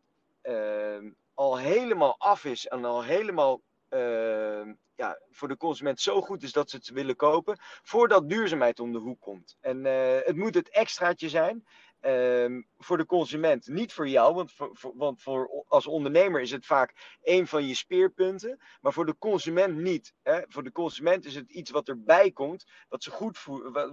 ehm, 0.41 1.09
al 1.33 1.57
helemaal 1.57 2.15
af 2.17 2.45
is 2.45 2.67
en 2.67 2.85
al 2.85 3.03
helemaal 3.03 3.61
ehm, 3.89 4.73
ja, 5.01 5.19
voor 5.29 5.47
de 5.47 5.57
consument 5.57 5.99
zo 5.99 6.21
goed 6.21 6.43
is 6.43 6.51
dat 6.51 6.69
ze 6.69 6.75
het 6.75 6.89
willen 6.89 7.15
kopen, 7.15 7.57
voordat 7.83 8.29
duurzaamheid 8.29 8.79
om 8.79 8.91
de 8.91 8.97
hoek 8.99 9.21
komt. 9.21 9.57
En 9.61 9.85
eh, 9.85 10.25
het 10.25 10.35
moet 10.35 10.55
het 10.55 10.69
extraatje 10.69 11.29
zijn. 11.29 11.65
ehm, 12.01 12.61
voor 12.77 12.97
de 12.97 13.05
consument, 13.05 13.67
niet 13.67 13.93
voor 13.93 14.07
jou, 14.07 14.33
want, 14.33 14.51
voor, 14.53 14.93
want 14.95 15.21
voor, 15.21 15.65
als 15.67 15.87
ondernemer 15.87 16.41
is 16.41 16.51
het 16.51 16.65
vaak 16.65 17.17
een 17.23 17.47
van 17.47 17.67
je 17.67 17.75
speerpunten, 17.75 18.59
maar 18.81 18.93
voor 18.93 19.05
de 19.05 19.17
consument 19.17 19.77
niet. 19.77 20.13
Hè? 20.23 20.41
Voor 20.47 20.63
de 20.63 20.71
consument 20.71 21.25
is 21.25 21.35
het 21.35 21.49
iets 21.49 21.71
wat 21.71 21.87
erbij 21.87 22.31
komt, 22.31 22.65
wat, 22.89 23.03
ze 23.03 23.11
goed 23.11 23.43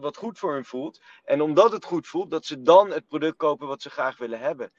wat 0.00 0.16
goed 0.16 0.38
voor 0.38 0.54
hen 0.54 0.64
voelt. 0.64 1.00
En 1.24 1.40
omdat 1.40 1.72
het 1.72 1.84
goed 1.84 2.06
voelt, 2.06 2.30
dat 2.30 2.44
ze 2.46 2.62
dan 2.62 2.90
het 2.90 3.06
product 3.06 3.36
kopen 3.36 3.66
wat 3.66 3.82
ze 3.82 3.90
graag 3.90 4.18
willen 4.18 4.40
hebben. 4.40 4.72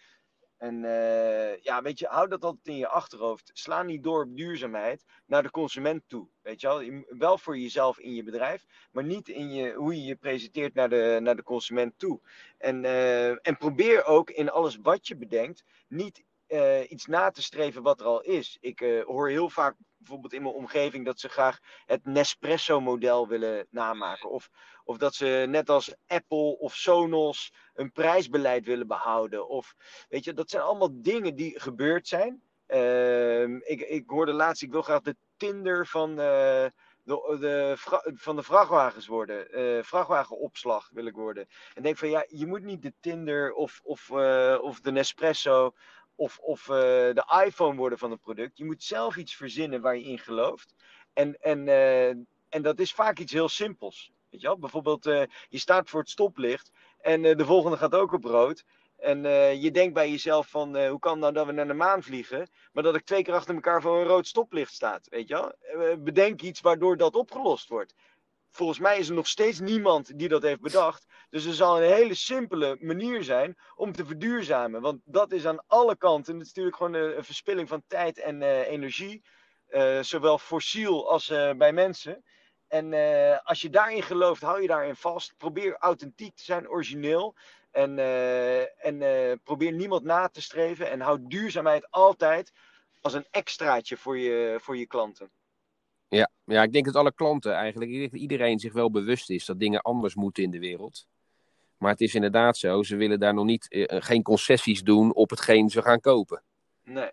En 0.59 0.85
eh, 0.85 1.57
ja, 1.61 1.81
weet 1.81 1.99
je, 1.99 2.07
hou 2.07 2.27
dat 2.27 2.43
altijd 2.43 2.67
in 2.67 2.77
je 2.77 2.87
achterhoofd. 2.87 3.51
Sla 3.53 3.83
niet 3.83 4.03
door 4.03 4.23
op 4.23 4.37
duurzaamheid 4.37 5.05
naar 5.25 5.43
de 5.43 5.51
consument 5.51 6.03
toe. 6.07 6.27
Weet 6.41 6.61
je 6.61 6.67
wel, 6.67 7.03
wel 7.17 7.37
voor 7.37 7.57
jezelf 7.57 7.99
in 7.99 8.13
je 8.13 8.23
bedrijf, 8.23 8.65
maar 8.91 9.03
niet 9.03 9.29
in 9.29 9.53
je, 9.53 9.73
hoe 9.73 9.95
je 9.95 10.03
je 10.03 10.15
presenteert 10.15 10.73
naar 10.73 10.89
de, 10.89 11.19
naar 11.21 11.35
de 11.35 11.43
consument 11.43 11.93
toe. 11.97 12.19
En, 12.57 12.85
eh, 12.85 13.47
en 13.47 13.57
probeer 13.57 14.05
ook 14.05 14.29
in 14.29 14.49
alles 14.49 14.77
wat 14.81 15.07
je 15.07 15.15
bedenkt, 15.15 15.63
niet 15.87 16.23
eh, 16.47 16.91
iets 16.91 17.05
na 17.05 17.31
te 17.31 17.41
streven 17.41 17.83
wat 17.83 17.99
er 17.99 18.05
al 18.05 18.21
is. 18.21 18.57
Ik 18.61 18.79
hoor 19.05 19.29
heel 19.29 19.49
vaak 19.49 19.75
bijvoorbeeld 19.97 20.33
in 20.33 20.41
mijn 20.41 20.55
omgeving 20.55 21.05
dat 21.05 21.19
ze 21.19 21.29
graag 21.29 21.59
het 21.85 22.05
Nespresso-model 22.05 23.27
willen 23.27 23.67
namaken. 23.69 24.29
Of, 24.29 24.49
of 24.89 24.97
dat 24.97 25.15
ze 25.15 25.45
net 25.49 25.69
als 25.69 25.95
Apple 26.07 26.57
of 26.57 26.75
Sonos 26.75 27.53
een 27.73 27.91
prijsbeleid 27.91 28.65
willen 28.65 28.87
behouden. 28.87 29.47
Of 29.47 29.75
weet 30.09 30.23
je, 30.23 30.33
dat 30.33 30.49
zijn 30.49 30.63
allemaal 30.63 30.89
dingen 30.93 31.35
die 31.35 31.59
gebeurd 31.59 32.07
zijn. 32.07 32.41
Ehm, 32.65 33.55
ik, 33.55 33.81
ik 33.81 34.03
hoorde 34.09 34.33
laatst, 34.33 34.63
ik 34.63 34.71
wil 34.71 34.81
graag 34.81 35.01
de 35.01 35.15
Tinder 35.37 35.87
van, 35.87 36.09
eh, 36.09 36.65
de, 37.03 37.37
de, 37.39 37.73
van 38.15 38.35
de 38.35 38.43
vrachtwagens 38.43 39.07
worden. 39.07 39.51
Eh, 39.51 39.83
vrachtwagenopslag 39.83 40.89
wil 40.93 41.05
ik 41.05 41.15
worden. 41.15 41.47
En 41.73 41.83
denk 41.83 41.97
van 41.97 42.09
ja, 42.09 42.25
je 42.27 42.47
moet 42.47 42.63
niet 42.63 42.81
de 42.81 42.93
Tinder 42.99 43.53
of, 43.53 43.79
of, 43.83 44.09
eh, 44.09 44.57
of 44.61 44.79
de 44.79 44.91
Nespresso 44.91 45.73
of, 46.15 46.39
of 46.39 46.63
de 46.63 47.41
iPhone 47.45 47.77
worden 47.77 47.97
van 47.97 48.11
een 48.11 48.19
product. 48.19 48.57
Je 48.57 48.65
moet 48.65 48.83
zelf 48.83 49.17
iets 49.17 49.35
verzinnen 49.35 49.81
waar 49.81 49.97
je 49.97 50.03
in 50.03 50.19
gelooft. 50.19 50.75
En, 51.13 51.39
en, 51.41 51.67
en 52.49 52.61
dat 52.61 52.79
is 52.79 52.93
vaak 52.93 53.19
iets 53.19 53.33
heel 53.33 53.49
simpels. 53.49 54.11
Weet 54.29 54.41
je? 54.41 54.57
Bijvoorbeeld, 54.57 55.05
eh, 55.05 55.23
je 55.49 55.57
staat 55.57 55.89
voor 55.89 55.99
het 55.99 56.09
stoplicht 56.09 56.71
en 57.01 57.25
eh, 57.25 57.37
de 57.37 57.45
volgende 57.45 57.77
gaat 57.77 57.95
ook 57.95 58.13
op 58.13 58.23
rood. 58.23 58.63
En 58.97 59.25
eh, 59.25 59.61
je 59.61 59.71
denkt 59.71 59.93
bij 59.93 60.09
jezelf 60.09 60.47
van, 60.47 60.87
hoe 60.87 60.99
kan 60.99 61.19
nou 61.19 61.33
dat 61.33 61.45
we 61.45 61.51
naar 61.51 61.67
de 61.67 61.73
maan 61.73 62.03
vliegen, 62.03 62.49
maar 62.71 62.83
dat 62.83 62.95
ik 62.95 63.05
twee 63.05 63.23
keer 63.23 63.33
achter 63.33 63.55
elkaar 63.55 63.81
voor 63.81 63.99
een 63.99 64.07
rood 64.07 64.27
stoplicht 64.27 64.73
staat, 64.73 65.07
weet 65.09 65.27
je 65.27 65.55
bedenk 65.99 66.41
iets 66.41 66.61
waardoor 66.61 66.97
dat 66.97 67.15
opgelost 67.15 67.69
wordt. 67.69 67.95
Volgens 68.51 68.79
mij 68.79 68.97
is 68.97 69.09
er 69.09 69.15
nog 69.15 69.27
steeds 69.27 69.59
niemand 69.59 70.19
die 70.19 70.27
dat 70.27 70.41
heeft 70.41 70.61
bedacht. 70.61 71.05
Dus 71.29 71.45
er 71.45 71.53
zal 71.53 71.77
een 71.77 71.91
hele 71.91 72.13
simpele 72.13 72.77
manier 72.79 73.23
zijn 73.23 73.57
om 73.75 73.91
te 73.91 74.05
verduurzamen. 74.05 74.81
Want 74.81 75.01
dat 75.05 75.31
is 75.31 75.45
aan 75.45 75.63
alle 75.67 75.97
kanten 75.97 76.37
natuurlijk 76.37 76.75
gewoon 76.75 76.93
een, 76.93 77.17
een 77.17 77.23
verspilling 77.23 77.67
van 77.67 77.83
tijd 77.87 78.19
en 78.19 78.41
energie. 78.63 79.23
zowel 80.01 80.37
fossiel 80.37 81.11
als 81.11 81.27
bij 81.57 81.73
mensen. 81.73 82.23
En 82.69 82.93
eh, 82.93 83.37
als 83.43 83.61
je 83.61 83.69
daarin 83.69 84.03
gelooft, 84.03 84.41
hou 84.41 84.61
je 84.61 84.67
daarin 84.67 84.95
vast. 84.95 85.33
Probeer 85.37 85.75
authentiek 85.79 86.35
te 86.35 86.43
zijn, 86.43 86.69
origineel. 86.69 87.35
En, 87.71 87.99
eh, 87.99 88.85
en 88.85 89.01
eh, 89.01 89.37
probeer 89.43 89.71
niemand 89.71 90.03
na 90.03 90.27
te 90.27 90.41
streven. 90.41 90.89
En 90.89 90.99
hou 91.01 91.19
duurzaamheid 91.21 91.91
altijd 91.91 92.51
als 93.01 93.13
een 93.13 93.25
extraatje 93.31 93.97
voor 93.97 94.17
je, 94.17 94.57
voor 94.61 94.77
je 94.77 94.85
klanten. 94.87 95.29
Ja, 96.07 96.29
ja, 96.45 96.63
ik 96.63 96.73
denk 96.73 96.85
dat 96.85 96.95
alle 96.95 97.13
klanten 97.13 97.53
eigenlijk, 97.53 97.91
ik 97.91 97.97
denk 97.97 98.11
dat 98.11 98.19
iedereen 98.19 98.59
zich 98.59 98.73
wel 98.73 98.91
bewust 98.91 99.29
is 99.29 99.45
dat 99.45 99.59
dingen 99.59 99.81
anders 99.81 100.15
moeten 100.15 100.43
in 100.43 100.51
de 100.51 100.59
wereld. 100.59 101.07
Maar 101.77 101.91
het 101.91 102.01
is 102.01 102.15
inderdaad 102.15 102.57
zo, 102.57 102.83
ze 102.83 102.95
willen 102.95 103.19
daar 103.19 103.33
nog 103.33 103.45
niet, 103.45 103.65
geen 103.87 104.23
concessies 104.23 104.83
doen 104.83 105.13
op 105.13 105.29
hetgeen 105.29 105.69
ze 105.69 105.81
gaan 105.81 105.99
kopen. 105.99 106.43
Nee. 106.83 107.11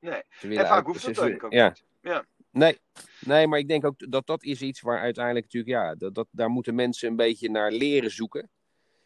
Nee. 0.00 0.22
En 0.40 0.54
vaak 0.54 0.66
uit- 0.70 0.84
hoeft 0.86 1.00
ze- 1.00 1.06
dat 1.06 1.14
ze- 1.16 1.20
eigenlijk 1.22 1.44
ook 1.44 1.52
ja. 1.52 1.68
niet. 1.68 1.84
Ja. 2.00 2.24
Nee, 2.58 2.78
nee, 3.20 3.46
maar 3.46 3.58
ik 3.58 3.68
denk 3.68 3.84
ook 3.84 4.10
dat 4.10 4.26
dat 4.26 4.44
is 4.44 4.60
iets 4.60 4.80
waar 4.80 5.00
uiteindelijk 5.00 5.44
natuurlijk, 5.44 5.72
ja, 5.72 5.94
dat, 5.94 6.14
dat, 6.14 6.26
daar 6.30 6.48
moeten 6.48 6.74
mensen 6.74 7.08
een 7.08 7.16
beetje 7.16 7.50
naar 7.50 7.72
leren 7.72 8.10
zoeken. 8.10 8.50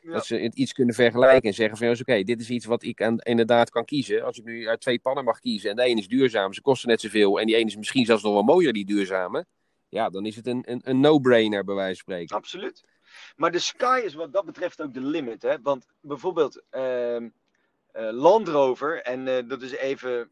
Ja. 0.01 0.13
Dat 0.13 0.27
ze 0.27 0.37
het 0.37 0.55
iets 0.55 0.73
kunnen 0.73 0.95
vergelijken 0.95 1.49
en 1.49 1.55
zeggen 1.55 1.77
van, 1.77 1.89
oké, 1.89 2.23
dit 2.23 2.41
is 2.41 2.51
iets 2.51 2.67
wat 2.67 2.83
ik 2.83 3.03
aan, 3.03 3.19
inderdaad 3.19 3.71
kan 3.71 3.85
kiezen. 3.85 4.25
Als 4.25 4.39
ik 4.39 4.45
nu 4.45 4.69
uit 4.69 4.81
twee 4.81 4.99
pannen 4.99 5.25
mag 5.25 5.39
kiezen 5.39 5.71
en 5.71 5.77
de 5.77 5.89
een 5.89 5.99
is 5.99 6.09
duurzaam, 6.09 6.53
ze 6.53 6.61
kosten 6.61 6.89
net 6.89 7.01
zoveel 7.01 7.41
en 7.41 7.47
die 7.47 7.57
ene 7.57 7.67
is 7.67 7.77
misschien 7.77 8.05
zelfs 8.05 8.23
nog 8.23 8.33
wel 8.33 8.43
mooier, 8.43 8.73
die 8.73 8.85
duurzame. 8.85 9.47
Ja, 9.89 10.11
dan 10.11 10.27
is 10.27 10.37
het 10.37 10.47
een, 10.47 10.63
een, 10.67 10.81
een 10.85 11.01
no-brainer 11.01 11.65
bij 11.65 11.75
wijze 11.75 12.03
van 12.05 12.15
spreken. 12.15 12.37
Absoluut. 12.37 12.85
Maar 13.37 13.53
de 13.53 13.59
sky 13.59 14.01
is 14.05 14.15
wat 14.15 14.33
dat 14.33 14.45
betreft 14.45 14.83
ook 14.83 14.95
de 14.95 15.01
limit. 15.01 15.43
Hè? 15.43 15.61
Want 15.63 15.87
bijvoorbeeld 16.01 16.63
ehm 16.71 17.29
eh, 17.93 18.11
Land 18.11 18.49
Rover, 18.49 19.03
en 19.03 19.29
eh, 19.29 19.49
dat 19.49 19.63
is 19.63 19.73
even 19.73 20.31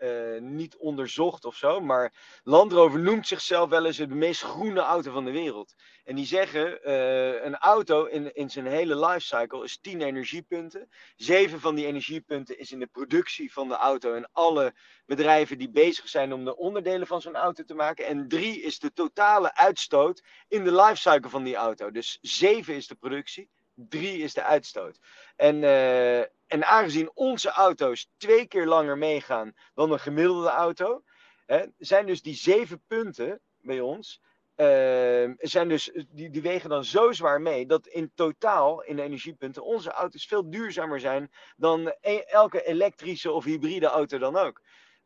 eh, 0.00 0.40
niet 0.40 0.76
onderzocht 0.76 1.44
of 1.44 1.56
zo, 1.56 1.80
maar 1.80 2.12
Land 2.42 2.72
Rover 2.72 3.00
noemt 3.00 3.26
zichzelf 3.26 3.70
wel 3.70 3.86
eens 3.86 3.96
de 3.96 4.06
meest 4.06 4.42
groene 4.42 4.80
auto 4.80 5.12
van 5.12 5.24
de 5.24 5.30
wereld. 5.30 5.74
En 6.04 6.16
die 6.16 6.26
zeggen, 6.26 6.82
eh, 6.82 7.44
een 7.44 7.56
auto 7.56 8.04
in, 8.04 8.34
in 8.34 8.50
zijn 8.50 8.66
hele 8.66 9.06
lifecycle 9.06 9.64
is 9.64 9.78
10 9.80 10.02
energiepunten. 10.02 10.88
Zeven 11.16 11.60
van 11.60 11.74
die 11.74 11.86
energiepunten 11.86 12.58
is 12.58 12.72
in 12.72 12.78
de 12.78 12.86
productie 12.86 13.52
van 13.52 13.68
de 13.68 13.74
auto 13.74 14.14
en 14.14 14.28
alle 14.32 14.74
bedrijven 15.06 15.58
die 15.58 15.70
bezig 15.70 16.08
zijn 16.08 16.32
om 16.32 16.44
de 16.44 16.56
onderdelen 16.56 17.06
van 17.06 17.20
zo'n 17.20 17.36
auto 17.36 17.64
te 17.64 17.74
maken. 17.74 18.06
En 18.06 18.28
drie 18.28 18.62
is 18.62 18.78
de 18.78 18.92
totale 18.92 19.54
uitstoot 19.54 20.22
in 20.48 20.64
de 20.64 20.74
lifecycle 20.74 21.30
van 21.30 21.42
die 21.42 21.56
auto. 21.56 21.90
Dus 21.90 22.18
zeven 22.20 22.74
is 22.74 22.86
de 22.86 22.94
productie, 22.94 23.50
drie 23.74 24.18
is 24.22 24.34
de 24.34 24.42
uitstoot. 24.42 24.98
En, 25.36 25.64
eh, 25.64 26.18
en 26.46 26.64
aangezien 26.66 27.10
onze 27.14 27.50
auto's 27.50 28.10
twee 28.16 28.46
keer 28.46 28.66
langer 28.66 28.98
meegaan 28.98 29.52
dan 29.74 29.92
een 29.92 30.00
gemiddelde 30.00 30.48
auto, 30.48 31.02
hè, 31.46 31.64
zijn 31.78 32.06
dus 32.06 32.22
die 32.22 32.34
zeven 32.34 32.82
punten 32.86 33.40
bij 33.60 33.80
ons. 33.80 34.20
eh, 34.54 35.30
zijn 35.38 35.68
dus, 35.68 35.90
die, 36.08 36.30
die 36.30 36.42
wegen 36.42 36.68
dan 36.70 36.84
zo 36.84 37.12
zwaar 37.12 37.40
mee 37.40 37.66
dat 37.66 37.86
in 37.86 38.12
totaal 38.14 38.82
in 38.82 38.96
de 38.96 39.02
energiepunten 39.02 39.64
onze 39.64 39.90
auto's 39.90 40.26
veel 40.26 40.50
duurzamer 40.50 41.00
zijn 41.00 41.30
dan 41.56 41.94
e- 42.00 42.16
elke 42.16 42.64
elektrische 42.66 43.32
of 43.32 43.44
hybride 43.44 43.86
auto 43.86 44.18
dan 44.18 44.36
ook. 44.36 44.60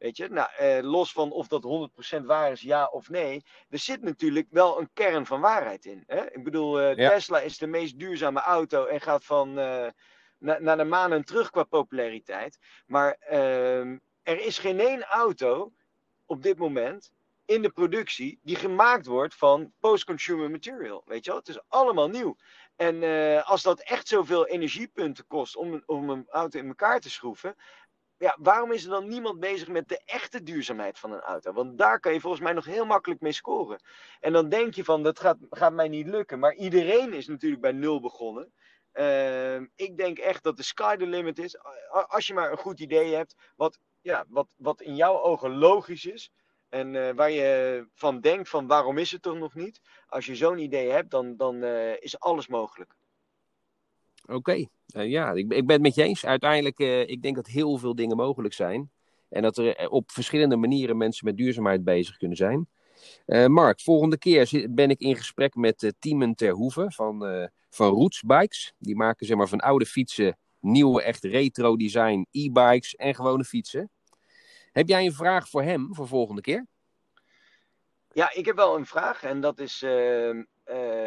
Weet 0.04 0.16
je, 0.16 0.28
nou, 0.28 0.48
eh, 0.56 0.78
los 0.82 1.12
van 1.12 1.30
of 1.32 1.46
dat 1.48 1.62
100% 1.62 2.24
waar 2.26 2.50
is, 2.50 2.60
ja 2.60 2.86
of 2.86 3.08
nee, 3.08 3.44
er 3.68 3.78
zit 3.78 4.02
natuurlijk 4.02 4.46
wel 4.50 4.80
een 4.80 4.90
kern 4.92 5.26
van 5.26 5.40
waarheid 5.40 5.84
in. 5.84 6.02
Hè? 6.06 6.32
Ik 6.32 6.44
bedoel, 6.44 6.80
eh, 6.80 6.96
Ja. 6.96 7.08
Tesla 7.10 7.40
is 7.40 7.58
de 7.58 7.66
meest 7.66 7.98
duurzame 7.98 8.40
auto 8.40 8.84
en 8.86 9.00
gaat 9.00 9.24
van 9.24 9.58
eh, 9.58 9.86
na- 10.38 10.58
naar 10.58 10.76
de 10.76 10.84
maan 10.84 11.12
en 11.12 11.24
terug 11.24 11.50
qua 11.50 11.62
populariteit. 11.64 12.58
Maar 12.86 13.12
ehm, 13.20 13.98
er 14.22 14.40
is 14.40 14.58
geen 14.58 14.80
één 14.80 15.02
auto 15.04 15.72
op 16.26 16.42
dit 16.42 16.58
moment 16.58 17.10
in 17.46 17.62
de 17.62 17.70
productie 17.70 18.38
die 18.42 18.56
gemaakt 18.56 19.06
wordt 19.06 19.34
van 19.34 19.72
post-consumer 19.80 20.50
material. 20.50 21.02
Weet 21.06 21.24
je 21.24 21.30
wel? 21.30 21.38
Het 21.40 21.48
is 21.48 21.60
allemaal 21.68 22.08
nieuw. 22.08 22.36
En 22.76 23.02
eh, 23.02 23.48
als 23.50 23.62
dat 23.62 23.80
echt 23.80 24.08
zoveel 24.08 24.46
energiepunten 24.46 25.26
kost 25.26 25.56
om, 25.56 25.82
om 25.86 26.10
een 26.10 26.26
auto 26.28 26.58
in 26.58 26.66
elkaar 26.68 27.00
te 27.00 27.10
schroeven, 27.10 27.56
ja, 28.24 28.36
waarom 28.40 28.72
is 28.72 28.84
er 28.84 28.90
dan 28.90 29.08
niemand 29.08 29.40
bezig 29.40 29.68
met 29.68 29.88
de 29.88 30.00
echte 30.04 30.42
duurzaamheid 30.42 30.98
van 30.98 31.12
een 31.12 31.20
auto? 31.20 31.52
Want 31.52 31.78
daar 31.78 32.00
kan 32.00 32.12
je 32.12 32.20
volgens 32.20 32.42
mij 32.42 32.52
nog 32.52 32.64
heel 32.64 32.84
makkelijk 32.84 33.20
mee 33.20 33.32
scoren. 33.32 33.82
En 34.20 34.32
dan 34.32 34.48
denk 34.48 34.74
je 34.74 34.84
van, 34.84 35.02
dat 35.02 35.20
gaat, 35.20 35.36
gaat 35.50 35.72
mij 35.72 35.88
niet 35.88 36.06
lukken. 36.06 36.38
Maar 36.38 36.54
iedereen 36.54 37.12
is 37.12 37.26
natuurlijk 37.26 37.62
bij 37.62 37.72
nul 37.72 38.00
begonnen. 38.00 38.52
Ehm, 38.92 39.66
ik 39.74 39.96
denk 39.96 40.18
echt 40.18 40.42
dat 40.42 40.56
de 40.56 40.62
sky 40.62 40.96
the 40.96 41.06
limit 41.06 41.38
is. 41.38 41.58
Als 42.08 42.26
je 42.26 42.34
maar 42.34 42.50
een 42.50 42.58
goed 42.58 42.80
idee 42.80 43.14
hebt, 43.14 43.34
wat, 43.56 43.78
ja, 44.00 44.24
wat, 44.28 44.48
wat 44.56 44.80
in 44.80 44.96
jouw 44.96 45.20
ogen 45.20 45.58
logisch 45.58 46.04
is. 46.04 46.30
En 46.68 46.94
uh, 46.94 47.10
waar 47.10 47.30
je 47.30 47.86
van 47.94 48.20
denkt 48.20 48.48
van 48.48 48.66
waarom 48.66 48.98
is 48.98 49.10
het 49.10 49.22
toch 49.22 49.38
nog 49.38 49.54
niet? 49.54 49.80
Als 50.06 50.26
je 50.26 50.36
zo'n 50.36 50.58
idee 50.58 50.90
hebt, 50.90 51.10
dan, 51.10 51.36
dan 51.36 51.56
uh, 51.64 52.02
is 52.02 52.18
alles 52.18 52.46
mogelijk. 52.46 52.94
Oké, 54.26 54.66
uh, 54.96 55.10
ja, 55.10 55.32
ik, 55.32 55.52
ik, 55.52 55.66
ben 55.66 55.72
het 55.72 55.82
met 55.82 55.94
je 55.94 56.02
eens. 56.02 56.26
Uiteindelijk, 56.26 56.78
ik 57.08 57.22
denk 57.22 57.36
dat 57.36 57.46
heel 57.46 57.78
veel 57.78 57.94
dingen 57.94 58.16
mogelijk 58.16 58.54
zijn. 58.54 58.90
En 59.28 59.42
dat 59.42 59.58
er 59.58 59.88
op 59.90 60.10
verschillende 60.10 60.56
manieren 60.56 60.96
mensen 60.96 61.26
met 61.26 61.36
duurzaamheid 61.36 61.84
bezig 61.84 62.16
kunnen 62.16 62.36
zijn. 62.36 62.68
Mark, 63.52 63.80
volgende 63.80 64.18
keer 64.18 64.66
ben 64.70 64.90
ik 64.90 65.00
in 65.00 65.16
gesprek 65.16 65.54
met 65.54 65.94
Tiemen 65.98 66.34
Terhoeven 66.34 66.92
van, 66.92 67.48
van 67.70 67.88
Roots 67.88 68.22
Bikes. 68.22 68.74
Die 68.78 68.96
maken 68.96 69.26
zeg 69.26 69.36
maar, 69.36 69.48
van 69.48 69.60
oude 69.60 69.86
fietsen 69.86 70.36
nieuwe, 70.64 71.02
echt 71.02 71.24
retro 71.24 71.76
design 71.76 72.26
e-bikes 72.30 72.94
en 72.94 73.14
gewone 73.14 73.44
fietsen. 73.44 73.90
Heb 74.72 74.88
jij 74.88 75.04
een 75.04 75.12
vraag 75.12 75.48
voor 75.48 75.62
hem 75.62 75.94
voor 75.94 76.08
volgende 76.08 76.40
keer? 76.40 76.66
Ja, 78.12 78.34
ik 78.34 78.46
heb 78.46 78.56
wel 78.56 78.76
een 78.76 78.86
vraag. 78.86 79.22
En 79.22 79.40
dat 79.40 79.58
is, 79.58 79.82
uh, 79.82 80.28
uh, 80.28 80.44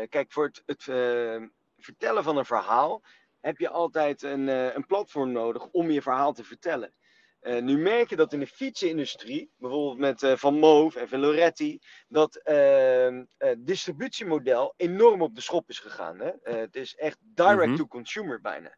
kijk, 0.10 0.26
voor 0.32 0.46
het, 0.46 0.64
het 0.66 0.86
uh, 0.90 1.48
vertellen 1.78 2.24
van 2.24 2.38
een 2.38 2.46
verhaal 2.46 3.04
heb 3.40 3.58
je 3.58 3.70
altijd 3.70 4.22
een, 4.22 4.48
een 4.48 4.86
platform 4.86 5.32
nodig 5.32 5.68
om 5.68 5.92
je 5.92 6.02
verhaal 6.02 6.34
te 6.34 6.44
vertellen. 6.44 6.94
nu 7.42 7.78
merk 7.78 8.10
je 8.10 8.16
dat 8.16 8.34
in 8.34 8.40
de 8.40 8.48
fietsenindustrie, 8.48 9.52
bijvoorbeeld 9.58 9.98
met 9.98 10.40
Van 10.40 10.60
Moof 10.60 10.96
en 10.96 11.10
Van 11.10 11.20
Loretti, 11.20 11.80
dat 12.08 12.36
ehm, 12.36 13.24
distributiemodel 13.58 14.74
enorm 14.78 15.22
op 15.22 15.36
de 15.36 15.42
schop 15.42 15.70
is 15.70 15.80
gegaan. 15.80 16.20
Hè? 16.20 16.32
het 16.42 16.76
is 16.76 16.96
echt 16.96 17.18
direct-to-consumer 17.22 18.40
mhm. 18.40 18.42
bijna. 18.42 18.78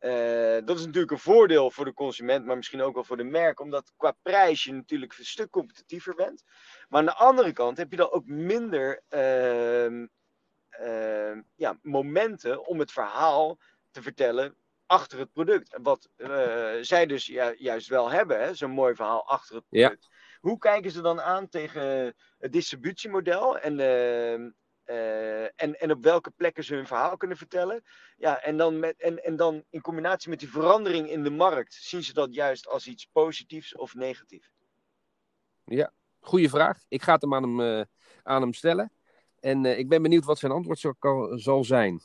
Uh, 0.00 0.66
dat 0.66 0.78
is 0.78 0.84
natuurlijk 0.84 1.12
een 1.12 1.18
voordeel 1.18 1.70
voor 1.70 1.84
de 1.84 1.92
consument, 1.92 2.44
maar 2.46 2.56
misschien 2.56 2.82
ook 2.82 2.94
wel 2.94 3.04
voor 3.04 3.16
de 3.16 3.24
merk, 3.24 3.60
omdat 3.60 3.92
qua 3.96 4.16
prijs 4.22 4.64
je 4.64 4.72
natuurlijk 4.72 5.18
een 5.18 5.24
stuk 5.24 5.50
competitiever 5.50 6.14
bent. 6.14 6.42
Maar 6.88 7.00
aan 7.00 7.06
de 7.06 7.14
andere 7.14 7.52
kant 7.52 7.76
heb 7.76 7.90
je 7.90 7.96
dan 7.96 8.10
ook 8.10 8.26
minder 8.26 9.02
uh, 10.80 11.16
uh, 11.36 11.42
ja, 11.54 11.78
momenten 11.82 12.66
om 12.66 12.78
het 12.78 12.92
verhaal 12.92 13.58
te 13.90 14.02
vertellen 14.02 14.56
achter 14.86 15.18
het 15.18 15.32
product. 15.32 15.78
Wat 15.82 16.08
eh, 16.16 16.74
zij 16.80 17.06
dus 17.06 17.26
juist 17.56 17.88
wel 17.88 18.10
hebben, 18.10 18.56
zo'n 18.56 18.70
mooi 18.70 18.94
verhaal 18.94 19.28
achter 19.28 19.54
het 19.54 19.68
product. 19.68 20.08
Hoe 20.40 20.58
kijken 20.58 20.90
ze 20.90 21.00
dan 21.00 21.20
aan 21.20 21.48
tegen 21.48 22.14
het 22.38 22.52
distributiemodel 22.52 23.58
en 23.58 23.80
ehm, 23.80 24.50
uh, 24.86 25.44
en, 25.44 25.80
en 25.80 25.90
op 25.90 26.02
welke 26.02 26.30
plekken 26.30 26.64
ze 26.64 26.74
hun 26.74 26.86
verhaal 26.86 27.16
kunnen 27.16 27.36
vertellen. 27.36 27.82
Ja, 28.16 28.42
en, 28.42 28.56
dan 28.56 28.78
met, 28.78 29.00
en, 29.00 29.24
en 29.24 29.36
dan 29.36 29.64
in 29.70 29.80
combinatie 29.80 30.30
met 30.30 30.38
die 30.38 30.50
verandering 30.50 31.10
in 31.10 31.22
de 31.22 31.30
markt, 31.30 31.74
zien 31.74 32.02
ze 32.02 32.12
dat 32.12 32.34
juist 32.34 32.68
als 32.68 32.86
iets 32.86 33.08
positiefs 33.12 33.76
of 33.76 33.94
negatiefs? 33.94 34.50
Ja, 35.64 35.92
goede 36.20 36.48
vraag. 36.48 36.84
Ik 36.88 37.02
ga 37.02 37.12
het 37.12 37.22
hem 37.22 37.34
aan 37.34 37.42
hem, 37.42 37.60
uh, 37.60 37.84
aan 38.22 38.42
hem 38.42 38.52
stellen. 38.52 38.90
En 39.46 39.64
uh, 39.64 39.78
ik 39.78 39.88
ben 39.88 40.02
benieuwd 40.02 40.24
wat 40.24 40.38
zijn 40.38 40.52
antwoord 40.52 40.78
zal, 40.78 40.94
zal 41.38 41.64
zijn. 41.64 42.00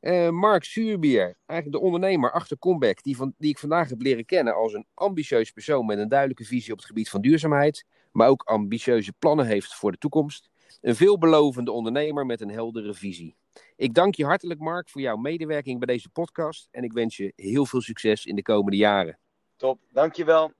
Ja. 0.00 0.30
Mark 0.30 0.64
Zuurbier, 0.64 1.36
eigenlijk 1.46 1.80
de 1.80 1.86
ondernemer 1.86 2.32
achter 2.32 2.58
Comeback, 2.58 3.02
die, 3.02 3.16
van, 3.16 3.34
die 3.38 3.50
ik 3.50 3.58
vandaag 3.58 3.88
heb 3.88 4.02
leren 4.02 4.24
kennen 4.24 4.54
als 4.54 4.72
een 4.72 4.86
ambitieus 4.94 5.50
persoon 5.50 5.86
met 5.86 5.98
een 5.98 6.08
duidelijke 6.08 6.44
visie 6.44 6.72
op 6.72 6.78
het 6.78 6.86
gebied 6.86 7.10
van 7.10 7.20
duurzaamheid, 7.20 7.86
maar 8.12 8.28
ook 8.28 8.42
ambitieuze 8.42 9.12
plannen 9.12 9.46
heeft 9.46 9.74
voor 9.74 9.92
de 9.92 9.98
toekomst. 9.98 10.50
Een 10.80 10.96
veelbelovende 10.96 11.72
ondernemer 11.72 12.26
met 12.26 12.40
een 12.40 12.50
heldere 12.50 12.94
visie. 12.94 13.36
Ik 13.76 13.94
dank 13.94 14.14
je 14.14 14.24
hartelijk, 14.24 14.60
Mark, 14.60 14.88
voor 14.88 15.00
jouw 15.00 15.16
medewerking 15.16 15.78
bij 15.78 15.94
deze 15.94 16.08
podcast. 16.08 16.68
En 16.70 16.84
ik 16.84 16.92
wens 16.92 17.16
je 17.16 17.32
heel 17.36 17.66
veel 17.66 17.80
succes 17.80 18.26
in 18.26 18.36
de 18.36 18.42
komende 18.42 18.76
jaren. 18.76 19.18
Top, 19.56 19.78
dankjewel. 19.90 20.52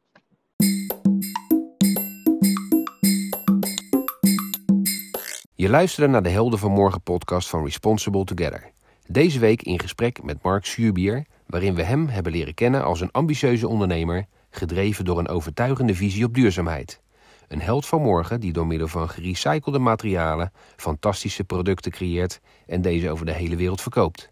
Je 5.62 5.68
luisterde 5.68 6.12
naar 6.12 6.22
de 6.22 6.28
Helden 6.28 6.58
van 6.58 6.70
Morgen 6.70 7.02
podcast 7.02 7.48
van 7.48 7.64
Responsible 7.64 8.24
Together. 8.24 8.70
Deze 9.06 9.38
week 9.38 9.62
in 9.62 9.80
gesprek 9.80 10.22
met 10.22 10.42
Mark 10.42 10.64
Suurbier, 10.64 11.26
waarin 11.46 11.74
we 11.74 11.82
hem 11.82 12.08
hebben 12.08 12.32
leren 12.32 12.54
kennen 12.54 12.84
als 12.84 13.00
een 13.00 13.10
ambitieuze 13.10 13.68
ondernemer, 13.68 14.26
gedreven 14.50 15.04
door 15.04 15.18
een 15.18 15.28
overtuigende 15.28 15.94
visie 15.94 16.24
op 16.24 16.34
duurzaamheid. 16.34 17.00
Een 17.48 17.60
held 17.60 17.86
van 17.86 18.02
morgen 18.02 18.40
die 18.40 18.52
door 18.52 18.66
middel 18.66 18.88
van 18.88 19.08
gerecyclede 19.08 19.78
materialen 19.78 20.52
fantastische 20.76 21.44
producten 21.44 21.92
creëert 21.92 22.40
en 22.66 22.82
deze 22.82 23.10
over 23.10 23.26
de 23.26 23.32
hele 23.32 23.56
wereld 23.56 23.80
verkoopt. 23.80 24.30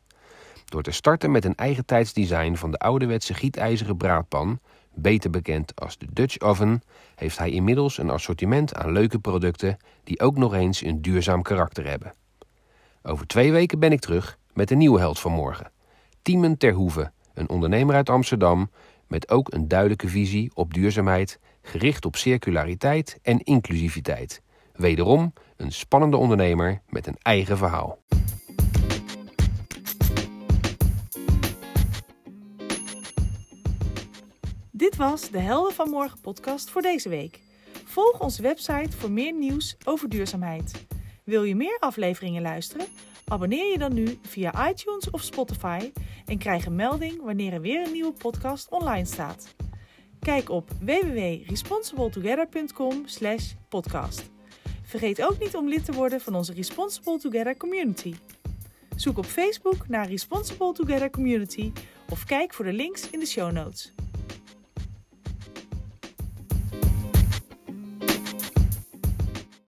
Door 0.65 0.83
te 0.83 0.91
starten 0.91 1.31
met 1.31 1.45
een 1.45 1.57
eigen 1.57 1.85
tijdsdesign 1.85 2.55
van 2.55 2.71
de 2.71 2.79
ouderwetse 2.79 3.35
gietijzeren 3.35 3.97
braadpan, 3.97 4.61
beter 4.95 5.31
bekend 5.31 5.81
als 5.81 5.99
de 5.99 6.07
Dutch 6.13 6.39
Oven, 6.39 6.83
heeft 7.15 7.39
hij 7.39 7.51
inmiddels 7.51 7.99
een 7.99 8.11
assortiment 8.11 8.75
aan 8.75 8.93
leuke 8.93 9.19
producten 9.19 9.77
die 10.05 10.21
ook 10.21 10.37
nog 10.37 10.55
eens 10.55 10.83
een 10.83 11.03
duurzaam 11.03 11.43
karakter 11.43 11.87
hebben. 11.87 12.15
Over 13.03 13.27
twee 13.27 13.53
weken 13.53 13.79
ben 13.79 13.93
ik 13.93 14.01
terug 14.01 14.39
met 14.53 14.71
een 14.71 14.79
nieuwe 14.79 14.99
held 14.99 15.19
van 15.19 15.33
morgen. 15.33 15.73
Tiemen 16.23 16.57
Terhoeven, 16.57 17.13
een 17.35 17.49
ondernemer 17.49 17.95
uit 17.95 18.09
Amsterdam 18.09 18.71
met 19.07 19.31
ook 19.31 19.53
een 19.53 19.69
duidelijke 19.69 20.09
visie 20.09 20.51
op 20.55 20.75
duurzaamheid 20.75 21.39
gericht 21.63 22.05
op 22.05 22.17
circulariteit 22.17 23.19
en 23.23 23.39
inclusiviteit. 23.39 24.43
Wederom 24.73 25.33
een 25.57 25.73
spannende 25.73 26.17
ondernemer 26.17 26.81
met 26.89 27.07
een 27.07 27.17
eigen 27.23 27.57
verhaal. 27.57 27.99
Was 35.01 35.31
de 35.31 35.39
Helden 35.39 35.73
van 35.73 35.91
Morgen 35.91 36.21
podcast 36.21 36.71
voor 36.71 36.83
deze 36.83 37.09
week. 37.09 37.41
Volg 37.85 38.21
onze 38.21 38.43
website 38.43 38.97
voor 38.97 39.11
meer 39.11 39.33
nieuws 39.33 39.77
over 39.85 40.09
duurzaamheid. 40.09 40.87
Wil 41.25 41.43
je 41.43 41.55
meer 41.55 41.77
afleveringen 41.79 42.43
luisteren? 42.43 42.87
Abonneer 43.25 43.71
je 43.71 43.79
dan 43.79 43.95
nu 43.95 44.19
via 44.23 44.71
iTunes 44.71 45.11
of 45.11 45.23
Spotify 45.23 45.91
en 46.27 46.39
krijg 46.39 46.67
een 46.67 46.75
melding 46.75 47.23
wanneer 47.23 47.53
er 47.53 47.61
weer 47.61 47.87
een 47.87 47.93
nieuwe 47.93 48.13
podcast 48.13 48.71
online 48.71 49.05
staat. 49.05 49.55
Kijk 50.19 50.51
op 50.51 50.71
www.responsibletogether.com 50.81 53.05
podcast. 53.69 54.31
Vergeet 54.83 55.23
ook 55.23 55.39
niet 55.39 55.57
om 55.57 55.69
lid 55.69 55.85
te 55.85 55.93
worden 55.93 56.21
van 56.21 56.35
onze 56.35 56.53
Responsible 56.53 57.19
Together 57.19 57.57
community. 57.57 58.15
Zoek 58.97 59.19
op 59.19 59.27
Facebook 59.27 59.89
naar 59.89 60.09
Responsible 60.09 60.73
Together 60.73 61.11
Community 61.11 61.73
of 62.11 62.25
kijk 62.25 62.55
voor 62.55 62.65
de 62.65 62.73
links 62.73 63.11
in 63.11 63.21
de 63.21 63.27
show 63.27 63.53
notes. 63.53 63.93